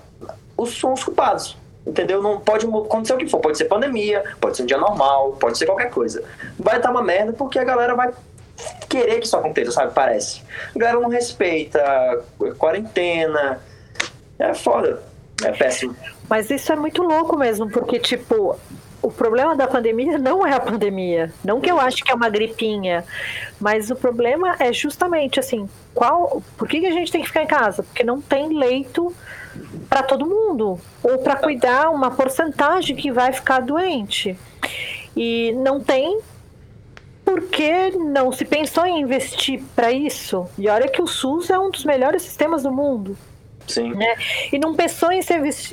[0.54, 1.56] Os, são os culpados.
[1.86, 2.22] Entendeu?
[2.22, 3.40] Não pode acontecer o que for.
[3.40, 6.22] Pode ser pandemia, pode ser um dia normal, pode ser qualquer coisa.
[6.58, 8.12] Vai estar uma merda porque a galera vai
[8.88, 9.92] querer que isso aconteça, sabe?
[9.94, 10.42] Parece.
[10.74, 12.22] A galera não respeita
[12.58, 13.60] quarentena.
[14.38, 15.02] É foda.
[15.42, 15.96] É péssimo.
[16.28, 18.58] Mas isso é muito louco mesmo, porque, tipo,
[19.02, 21.32] o problema da pandemia não é a pandemia.
[21.44, 23.04] Não que eu acho que é uma gripinha,
[23.60, 26.42] mas o problema é justamente assim, qual.
[26.56, 27.82] Por que, que a gente tem que ficar em casa?
[27.82, 29.14] Porque não tem leito
[29.88, 30.78] para todo mundo.
[31.02, 34.38] Ou para cuidar uma porcentagem que vai ficar doente.
[35.16, 36.20] E não tem
[37.24, 40.46] porque não se pensou em investir para isso.
[40.58, 43.16] E olha que o SUS é um dos melhores sistemas do mundo
[43.66, 43.94] Sim.
[43.94, 44.16] né?
[44.52, 45.20] E não pensou em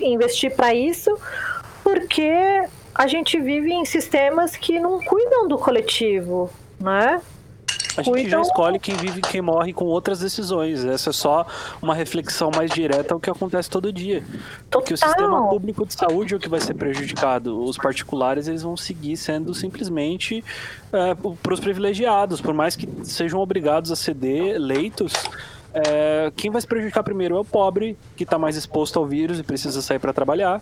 [0.02, 1.18] investir para isso
[1.84, 2.32] porque
[2.94, 7.22] a gente vive em sistemas que não cuidam do coletivo, né?
[8.00, 10.84] A gente já Então- escolhe quem vive e quem morre com outras decisões.
[10.86, 11.46] Essa é só
[11.82, 14.24] uma reflexão mais direta ao que acontece todo dia.
[14.70, 15.10] Porque o Total.
[15.10, 17.62] sistema público de saúde é o que vai ser prejudicado.
[17.64, 20.44] Os particulares eles vão seguir sendo simplesmente
[21.44, 25.14] para os privilegiados, por mais que sejam obrigados a ceder leitos.
[25.72, 29.38] é, quem vai se prejudicar primeiro é o pobre, que está mais exposto ao vírus
[29.38, 30.60] e precisa sair para trabalhar.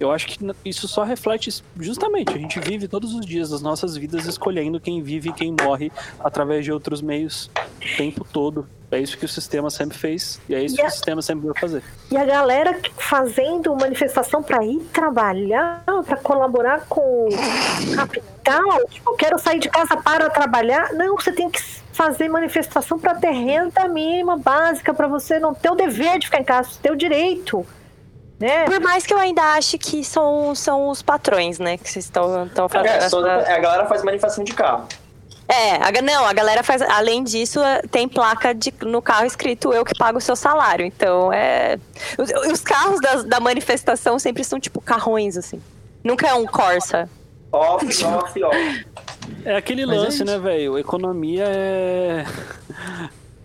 [0.00, 2.30] Eu acho que isso só reflete justamente.
[2.34, 5.92] A gente vive todos os dias das nossas vidas escolhendo quem vive e quem morre
[6.18, 7.50] através de outros meios
[7.84, 8.66] o tempo todo.
[8.90, 11.20] É isso que o sistema sempre fez e é isso E que a- o sistema
[11.22, 11.82] sempre vai fazer.
[12.10, 18.86] E a galera fazendo manifestação para ir trabalhar, para colaborar com o legal.
[18.88, 20.92] Tipo, quero sair de casa para trabalhar.
[20.94, 21.60] Não, você tem que
[21.92, 26.40] fazer manifestação para ter renda mínima básica, para você não ter o dever de ficar
[26.40, 27.64] em casa, ter o direito.
[28.40, 28.64] Né?
[28.64, 31.76] Por mais que eu ainda ache que são, são os patrões, né?
[31.76, 32.86] Que vocês estão fazendo.
[32.86, 33.10] É, essa...
[33.10, 34.86] toda- a galera faz manifestação de carro.
[35.46, 36.80] É, a, não, a galera faz.
[36.80, 40.86] Além disso, é, tem placa de, no carro escrito eu que pago o seu salário.
[40.86, 41.76] Então, é.
[42.16, 45.60] Os, os carros das- da manifestação sempre são tipo carrões, assim.
[46.02, 47.10] Nunca é um Corsa.
[47.52, 48.86] Off, off, off.
[49.44, 50.78] É aquele Mas é lance, né, velho?
[50.78, 52.24] Economia é.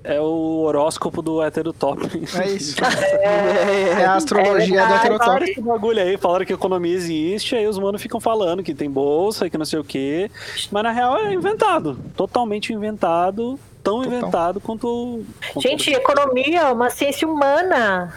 [0.07, 2.05] É o horóscopo do hétero top.
[2.39, 2.75] É isso.
[2.83, 4.93] É, a astrologia do verdade.
[4.99, 5.25] heterotop.
[5.25, 8.73] Falaram esse bagulho aí, falaram que a economia existe, aí os manos ficam falando que
[8.75, 10.29] tem bolsa, que não sei o quê.
[10.71, 11.97] Mas na real é inventado.
[12.15, 13.59] Totalmente inventado.
[13.83, 14.17] Tão Total.
[14.17, 15.23] inventado quanto.
[15.53, 18.13] quanto- Gente, economia é uma ciência humana.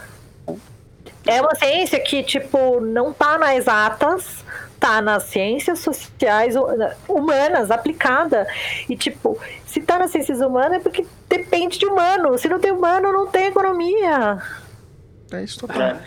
[1.26, 4.44] É uma ciência que, tipo, não tá nas exatas,
[4.80, 6.66] tá nas ciências sociais hu-
[7.08, 8.46] humanas aplicada.
[8.88, 12.36] E, tipo, se tá nas ciências humanas é porque depende de humano.
[12.38, 14.40] Se não tem humano, não tem economia.
[15.32, 15.80] É isso total.
[15.82, 16.00] É.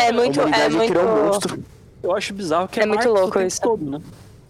[0.00, 0.40] É muito.
[0.40, 0.98] É muito.
[0.98, 1.62] um monstro.
[2.02, 3.60] Eu acho bizarro que é, É muito Marx louco o tempo isso.
[3.60, 4.00] todo, né?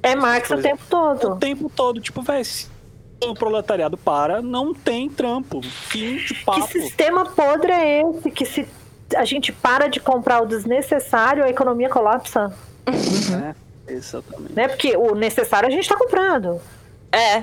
[0.02, 0.62] É Marx o é.
[0.62, 1.36] tempo O todo.
[1.36, 2.68] tempo todo, tipo, velho, se
[3.24, 5.60] o proletariado para, não tem trampo.
[5.62, 6.68] Fim de Que papo.
[6.68, 8.30] sistema podre é esse?
[8.30, 8.68] Que se
[9.16, 12.52] a gente para de comprar o desnecessário, a economia colapsa.
[13.30, 13.54] Né?
[13.86, 14.52] Exatamente.
[14.52, 14.68] Né?
[14.68, 16.60] Porque o necessário a gente tá comprando.
[17.10, 17.42] É.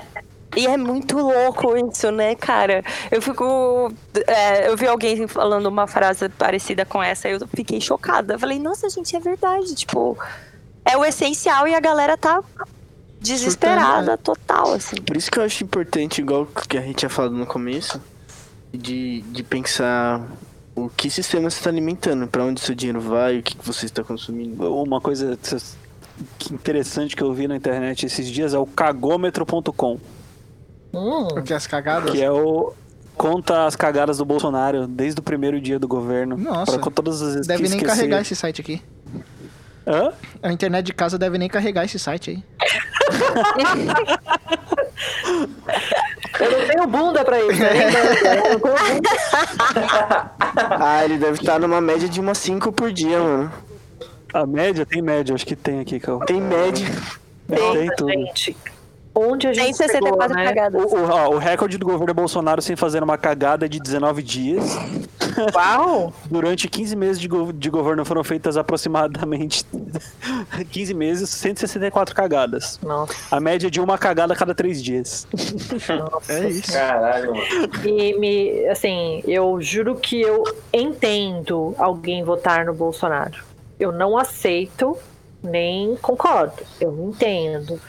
[0.56, 2.84] E é muito louco isso, né, cara?
[3.12, 3.92] Eu fico.
[4.28, 8.36] é, eu vi alguém falando uma frase parecida com essa e eu fiquei chocada.
[8.36, 9.76] Eu falei, nossa, gente, é verdade.
[9.76, 10.18] Tipo,
[10.86, 12.42] é o essencial e a galera tá
[13.20, 14.98] desesperada, total, assim.
[14.98, 18.00] Por isso que eu acho importante, igual que a gente tinha falado no começo,
[18.72, 20.22] de, de pensar
[20.76, 23.86] o que sistema você está alimentando, para onde seu dinheiro vai, o que, que você
[23.86, 24.64] está consumindo.
[24.84, 25.38] Uma coisa
[26.38, 30.00] que interessante que eu vi na internet esses dias é o cagômetro.com,
[30.94, 31.28] Hum.
[31.28, 32.12] Porque as cagadas.
[32.12, 32.74] que é o
[33.18, 36.38] conta as cagadas do Bolsonaro desde o primeiro dia do governo.
[36.38, 36.74] Nossa.
[36.74, 37.98] Pra com todas as vezes Deve que nem esquecer.
[37.98, 38.82] carregar esse site aqui.
[39.88, 40.12] Hã?
[40.42, 42.44] A internet de casa deve nem carregar esse site aí.
[46.40, 47.60] Eu não tenho bunda pra isso.
[47.60, 47.70] Né?
[50.80, 53.52] Ah, ele deve estar numa média de umas 5 por dia, mano.
[54.34, 54.86] A média?
[54.86, 56.20] Tem média, acho que tem aqui, Cal.
[56.20, 56.86] Tem média.
[57.48, 58.12] Tem tudo.
[58.12, 58.58] gente.
[59.14, 60.46] Onde a Tem gente chegou, 64 né?
[60.46, 60.84] cagadas.
[60.92, 64.22] O, o- ó, o recorde do governo Bolsonaro sem fazer uma cagada é de 19
[64.22, 64.64] dias.
[65.54, 66.14] Uau!
[66.30, 69.66] Durante 15 meses de, go- de governo foram feitas aproximadamente
[70.72, 72.80] 15 meses, 164 cagadas.
[72.82, 73.14] Nossa.
[73.36, 75.28] A média de uma cagada a cada 3 dias.
[76.30, 76.72] É isso.
[76.72, 77.44] Caralho, mano.
[77.86, 83.44] E me, assim, eu juro que eu entendo alguém votar no Bolsonaro.
[83.80, 84.98] Eu não aceito,
[85.44, 86.64] nem concordo.
[86.80, 87.80] Eu entendo.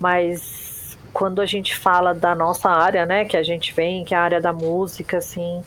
[0.00, 4.18] Mas quando a gente fala da nossa área, né, que a gente vem, que é
[4.18, 5.62] a área da música, assim,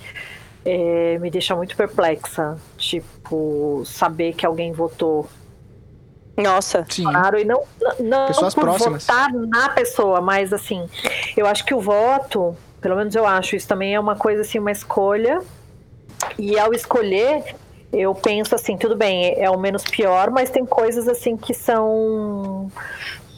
[0.66, 2.58] é, me deixa muito perplexa.
[2.78, 5.28] Tipo, saber que alguém votou
[6.38, 6.86] Nossa.
[6.90, 7.04] Sim.
[7.04, 7.64] Bolsonaro e não,
[8.00, 9.06] não Pessoas por próximas.
[9.06, 10.88] votar na pessoa, mas assim,
[11.36, 14.60] eu acho que o voto, pelo menos eu acho, isso também é uma coisa assim,
[14.60, 15.42] uma escolha.
[16.38, 17.56] E ao escolher,
[17.92, 22.72] eu penso assim, tudo bem, é o menos pior, mas tem coisas assim que são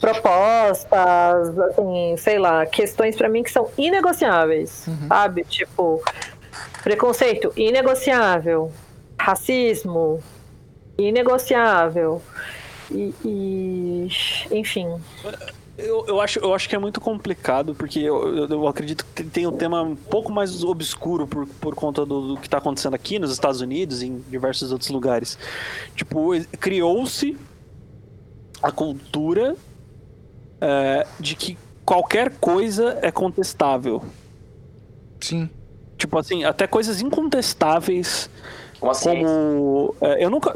[0.00, 5.44] propostas, assim, sei lá, questões pra mim que são inegociáveis, sabe?
[5.44, 6.02] Tipo,
[6.84, 8.70] preconceito inegociável,
[9.18, 10.22] racismo
[10.98, 12.22] inegociável.
[12.90, 14.08] E, e,
[14.52, 14.86] enfim,
[15.76, 19.24] Eu, eu, acho, eu acho que é muito complicado, porque eu, eu, eu acredito que
[19.24, 22.94] tem um tema um pouco mais obscuro por, por conta do, do que está acontecendo
[22.94, 25.36] aqui nos Estados Unidos e em diversos outros lugares.
[25.96, 26.30] Tipo,
[26.60, 27.36] criou-se
[28.62, 29.56] a cultura
[30.60, 34.04] é, de que qualquer coisa é contestável.
[35.20, 35.50] Sim.
[36.04, 38.28] Tipo assim, até coisas incontestáveis
[38.78, 39.24] Como assim?
[39.24, 39.94] como.
[40.02, 40.54] é, eu nunca.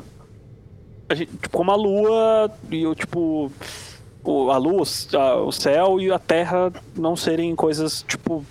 [1.09, 3.51] a gente- tipo, como a lua e o tipo.
[4.23, 4.83] o- a lua,
[5.15, 8.45] a- o céu e a terra não serem coisas, tipo,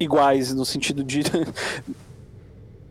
[0.00, 1.20] iguais, no sentido de.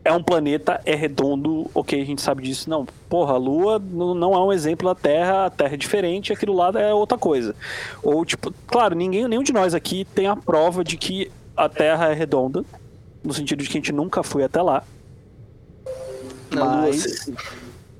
[0.04, 2.70] é um planeta, é redondo, ok, a gente sabe disso.
[2.70, 6.32] Não, porra, a lua não não é um exemplo da terra, a terra é diferente,
[6.32, 7.56] aquilo lá é outra coisa.
[8.04, 12.10] Ou, tipo, claro, ninguém, nenhum de nós aqui tem a prova de que a terra
[12.10, 12.64] é redonda,
[13.24, 14.82] no sentido de que a gente nunca foi até lá.
[16.50, 17.30] Na lua, Mas.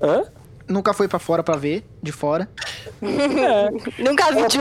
[0.01, 0.25] Hã?
[0.69, 2.49] Nunca foi pra fora pra ver, de fora.
[3.03, 3.71] É,
[4.03, 4.59] Nunca vi de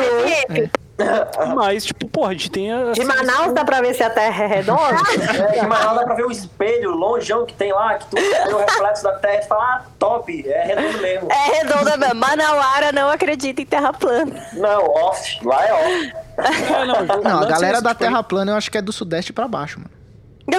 [1.56, 2.92] Mas, tipo, porra, a gente tem a.
[2.92, 4.82] De Manaus dá pra ver se a Terra é redonda?
[5.54, 8.54] É, de Manaus dá pra ver o espelho longeão que tem lá, que tu vê
[8.54, 11.32] o reflexo da Terra e fala, ah, top, é redondo mesmo.
[11.32, 12.16] É redonda mesmo.
[12.16, 14.48] Manauara não acredita em terra plana.
[14.54, 16.14] Não, off, lá é off.
[16.38, 19.32] É, não, Não, a galera da tipo, Terra plana eu acho que é do sudeste
[19.32, 20.01] pra baixo, mano.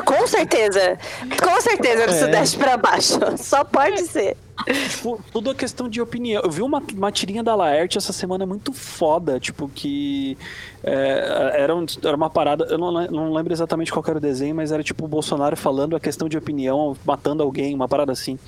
[0.05, 0.99] Com certeza.
[1.43, 2.19] Com certeza do É.
[2.21, 3.19] sudeste pra baixo.
[3.39, 4.37] Só pode ser.
[4.91, 6.43] Tipo, tudo é questão de opinião.
[6.45, 10.37] Eu vi uma, uma tirinha da Laerte essa semana muito foda, tipo, que
[10.85, 14.55] é, era, um- era uma parada, eu não, não lembro exatamente qual era o desenho,
[14.55, 18.39] mas era tipo o Bolsonaro falando a questão de opinião, matando alguém, uma parada assim.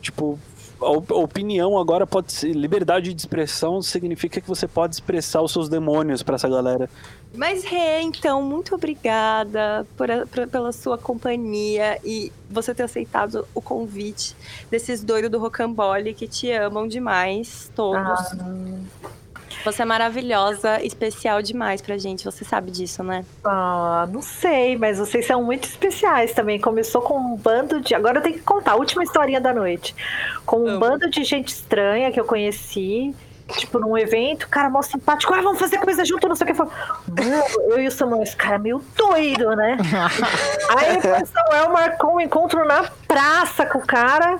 [0.00, 0.38] Tipo,
[0.80, 2.52] a op- a opinião agora pode ser.
[2.52, 6.88] Liberdade de expressão significa que você pode expressar os seus demônios pra essa galera.
[7.34, 13.46] Mas, Rê, então, muito obrigada por a- por- pela sua companhia e você ter aceitado
[13.54, 14.34] o convite
[14.70, 18.32] desses doidos do Rocambole que te amam demais, todos.
[19.64, 23.24] Você é maravilhosa, especial demais pra gente, você sabe disso, né?
[23.44, 26.60] Ah, não sei, mas vocês são muito especiais também.
[26.60, 27.94] Começou com um bando de.
[27.94, 29.94] Agora eu tenho que contar a última historinha da noite.
[30.46, 30.80] Com um Amo.
[30.80, 33.14] bando de gente estranha que eu conheci.
[33.56, 35.32] Tipo, num evento, cara, mó simpático.
[35.32, 36.52] Ah, vamos fazer coisa junto, não sei o que.
[36.52, 36.72] Eu falo,
[37.08, 39.78] Mano, eu e o Samuel, esse cara é meio doido, né?
[40.76, 44.38] Aí o Samuel marcou um encontro na praça com o cara.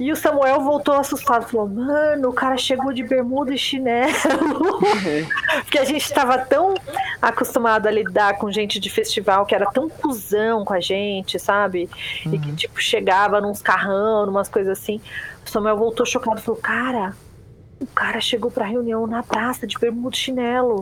[0.00, 1.46] E o Samuel voltou assustado.
[1.46, 4.80] Falou, mano, o cara chegou de bermuda e chinelo.
[5.62, 6.74] Porque a gente estava tão
[7.20, 11.88] acostumado a lidar com gente de festival que era tão cuzão com a gente, sabe?
[12.24, 15.02] E que, tipo, chegava nos carrão, umas coisas assim.
[15.46, 17.14] O Samuel voltou chocado falou: Cara,
[17.80, 20.78] o cara chegou pra reunião na praça de bermuda chinelo.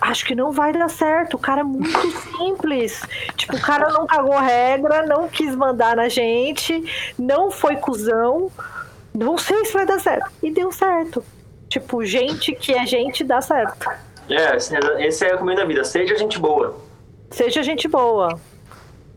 [0.00, 1.34] Acho que não vai dar certo.
[1.34, 1.88] O cara é muito
[2.36, 3.02] simples.
[3.36, 6.84] Tipo, o cara não cagou regra, não quis mandar na gente,
[7.18, 8.52] não foi cuzão.
[9.14, 10.30] Não sei se vai dar certo.
[10.42, 11.24] E deu certo.
[11.68, 13.90] Tipo, gente que é gente dá certo.
[14.28, 16.76] É, esse, esse é o caminho da vida, seja gente boa.
[17.30, 18.38] Seja gente boa.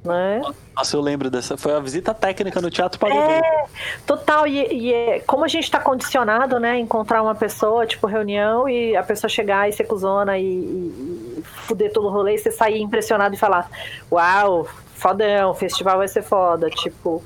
[0.04, 0.42] Né?
[0.76, 1.56] Nossa, eu lembro dessa.
[1.56, 3.16] Foi a visita técnica no Teatro Brito.
[3.16, 3.66] É,
[4.06, 4.48] total.
[4.48, 6.80] E, e é, como a gente tá condicionado, né?
[6.80, 11.44] Encontrar uma pessoa, tipo, reunião, e a pessoa chegar e ser cuzona e, e, e
[11.44, 13.70] fuder todo o rolê, e você sair impressionado e falar:
[14.12, 16.68] Uau, fodão, o festival vai ser foda.
[16.72, 17.24] Tipo,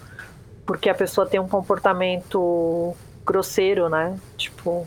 [0.66, 2.94] porque a pessoa tem um comportamento
[3.26, 4.18] grosseiro, né?
[4.36, 4.86] Tipo.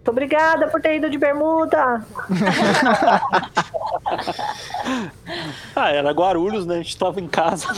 [0.00, 2.02] Muito obrigada por ter ido de bermuda.
[5.76, 6.74] Ah, era Guarulhos, né?
[6.76, 7.66] A gente tava em casa.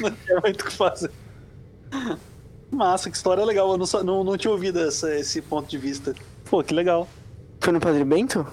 [0.00, 1.10] não tinha muito o que fazer.
[2.70, 3.70] Massa, que história legal.
[3.70, 6.14] Eu não, não, não tinha ouvido essa- esse ponto de vista.
[6.48, 7.08] Pô, que legal.
[7.60, 8.46] Foi no Padre Bento?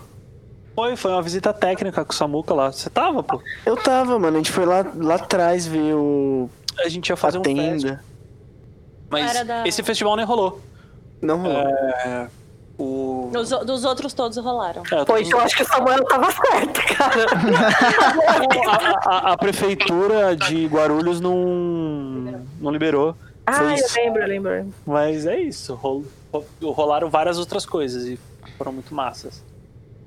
[0.74, 2.72] Foi, foi uma visita técnica com o Samuca lá.
[2.72, 3.42] Você tava, pô?
[3.66, 4.36] Eu tava, mano.
[4.36, 6.50] A gente foi lá, lá atrás ver o.
[6.80, 8.04] A gente ia A fazer um fest, tenda.
[9.10, 10.62] mas da- esse festival nem rolou.
[11.22, 11.58] Não rolou.
[11.62, 12.28] É,
[12.78, 13.30] o...
[13.32, 14.84] Dos, dos outros todos rolaram.
[14.92, 17.26] É, eu Pois eu acho que o Samuel tava certo, cara.
[18.68, 21.36] a, a- a prefeitura de Guarulhos não,
[22.60, 23.16] não liberou.
[23.46, 23.96] Ah, eu isso.
[23.96, 24.74] lembro, eu lembro.
[24.86, 25.76] Mas é isso.
[25.76, 26.04] rol-
[26.34, 28.20] ro- Rolaram várias outras coisas e
[28.58, 29.44] foram muito massas.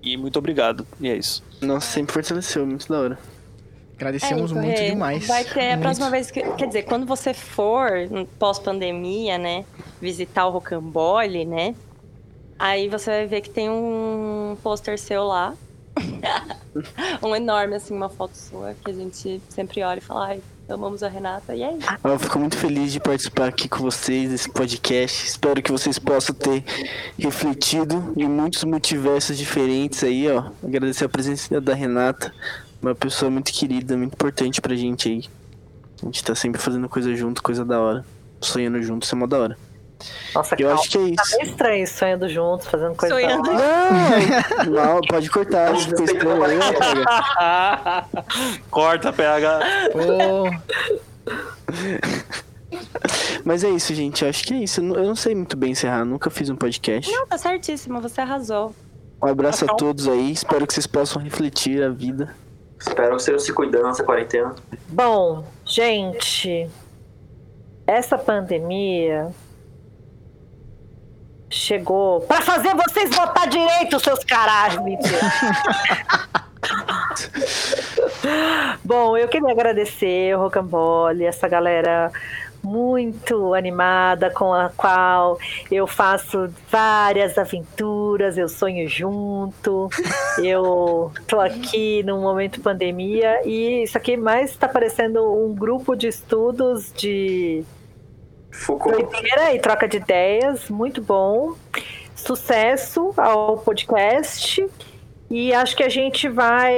[0.02, 0.86] E muito obrigado.
[1.00, 1.42] E é isso.
[1.60, 3.18] Nossa, sempre fortaleceu, muito da hora.
[3.96, 5.26] Agradecemos É, muito porque demais.
[5.26, 5.80] Vai ter a Muito.
[5.82, 6.40] próxima vez que.
[6.52, 7.90] Quer dizer, quando você for,
[8.38, 9.64] pós-pandemia, né?
[10.00, 11.74] Visitar o Rocambole, né?
[12.58, 15.54] Aí você vai ver que tem um pôster seu lá.
[17.22, 21.02] um enorme, assim, uma foto sua, que a gente sempre olha e fala, ai, amamos
[21.02, 21.88] a Renata, e é isso.
[22.04, 25.26] Eu fico muito feliz de participar aqui com vocês desse podcast.
[25.26, 26.64] Espero que vocês possam ter
[27.18, 30.50] refletido em muitos multiversos diferentes aí, ó.
[30.62, 32.32] Agradecer a presença da Renata,
[32.80, 35.24] uma pessoa muito querida, muito importante pra gente aí.
[36.02, 38.04] A gente tá sempre fazendo coisa junto, coisa da hora.
[38.40, 39.67] Sonhando junto, isso é mó da hora.
[40.34, 40.80] Nossa, Eu calma.
[40.80, 41.36] acho que é Tá isso.
[41.38, 44.44] meio estranho sonhando juntos, fazendo coisa Sonhando hora.
[44.66, 48.06] Não, não, pode cortar, acho que ficou estranho aí, ó, cara.
[48.70, 49.60] Corta, PH.
[49.92, 50.50] Pô,
[53.44, 54.22] Mas é isso, gente.
[54.22, 54.80] Eu acho que é isso.
[54.80, 57.10] Eu não- sei muito bem encerrar, nunca fiz um podcast.
[57.10, 58.74] Não, tá certíssimo, você arrasou.
[59.22, 60.30] Um abraço a todos aí.
[60.32, 62.34] Espero que vocês possam refletir a vida.
[62.78, 64.54] Espero que vocês se cuidando nessa quarentena.
[64.88, 66.68] Bom, gente,
[67.86, 69.30] essa pandemia
[71.50, 75.18] chegou pra fazer vocês votar direito, seus caralhos, mentira.
[78.84, 82.12] Bom, eu queria agradecer o Rocambole, essa galera
[82.62, 85.38] muito animada com a qual
[85.70, 89.88] eu faço várias aventuras, eu sonho junto,
[90.42, 96.08] eu tô aqui num momento pandemia e isso aqui mais está parecendo um grupo de
[96.08, 97.64] estudos de
[98.58, 98.96] Foucault.
[98.96, 101.54] doideira e troca de ideias, muito bom.
[102.14, 104.68] sucesso ao podcast.
[105.30, 106.74] E acho que a gente vai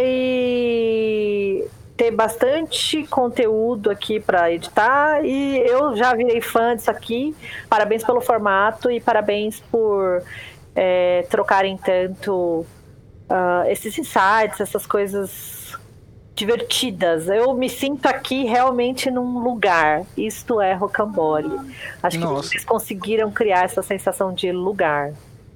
[1.97, 7.35] ter bastante conteúdo aqui para editar e eu já virei fã disso aqui.
[7.68, 10.22] Parabéns pelo formato e parabéns por
[10.74, 12.66] é, trocarem tanto
[13.28, 15.60] uh, esses insights, essas coisas
[16.41, 17.28] divertidas.
[17.28, 20.05] Eu me sinto aqui realmente num lugar.
[20.16, 21.51] Isto é Rocambole.
[22.03, 22.49] Acho que Nossa.
[22.49, 25.12] vocês conseguiram criar essa sensação de lugar.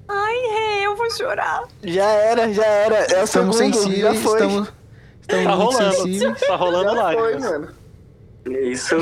[0.07, 1.63] Ai, Rê, eu vou chorar.
[1.83, 2.95] Já era, já era.
[2.97, 4.39] É o Estamos segundo, sensíveis, já foi.
[4.39, 4.73] estamos,
[5.21, 5.95] estamos Tá muito rolando.
[5.95, 6.39] sensíveis.
[6.41, 7.67] Tá rolando foi, mano.
[8.47, 8.95] Isso.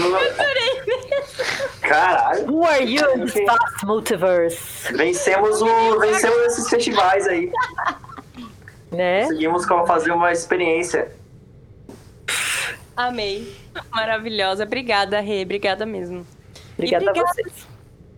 [1.81, 2.49] Caralho.
[2.49, 4.93] Who are you in this vast multiverse?
[4.93, 7.51] Vencemos, o, vencemos esses festivais aí.
[8.89, 9.23] Né?
[9.23, 11.11] Conseguimos fazer uma experiência.
[12.95, 13.55] Amei.
[13.91, 14.63] Maravilhosa.
[14.63, 15.43] Obrigada, Rê.
[15.43, 16.25] Obrigada mesmo.
[16.77, 17.67] Obrigada, obrigada- a vocês.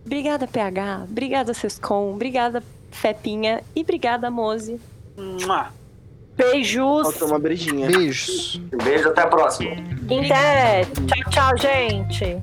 [0.04, 1.04] Obrigada, PH.
[1.10, 2.12] Obrigada, Sescom.
[2.14, 3.62] Obrigada, Fepinha.
[3.74, 4.80] E obrigada, Mose.
[5.16, 5.68] Mua.
[6.36, 7.02] Beijos.
[7.02, 7.86] Faltou uma brejinha.
[7.86, 8.60] Beijos.
[8.84, 9.72] Beijo, até a próxima.
[10.04, 10.84] Até.
[10.84, 12.42] Tchau, tchau, gente.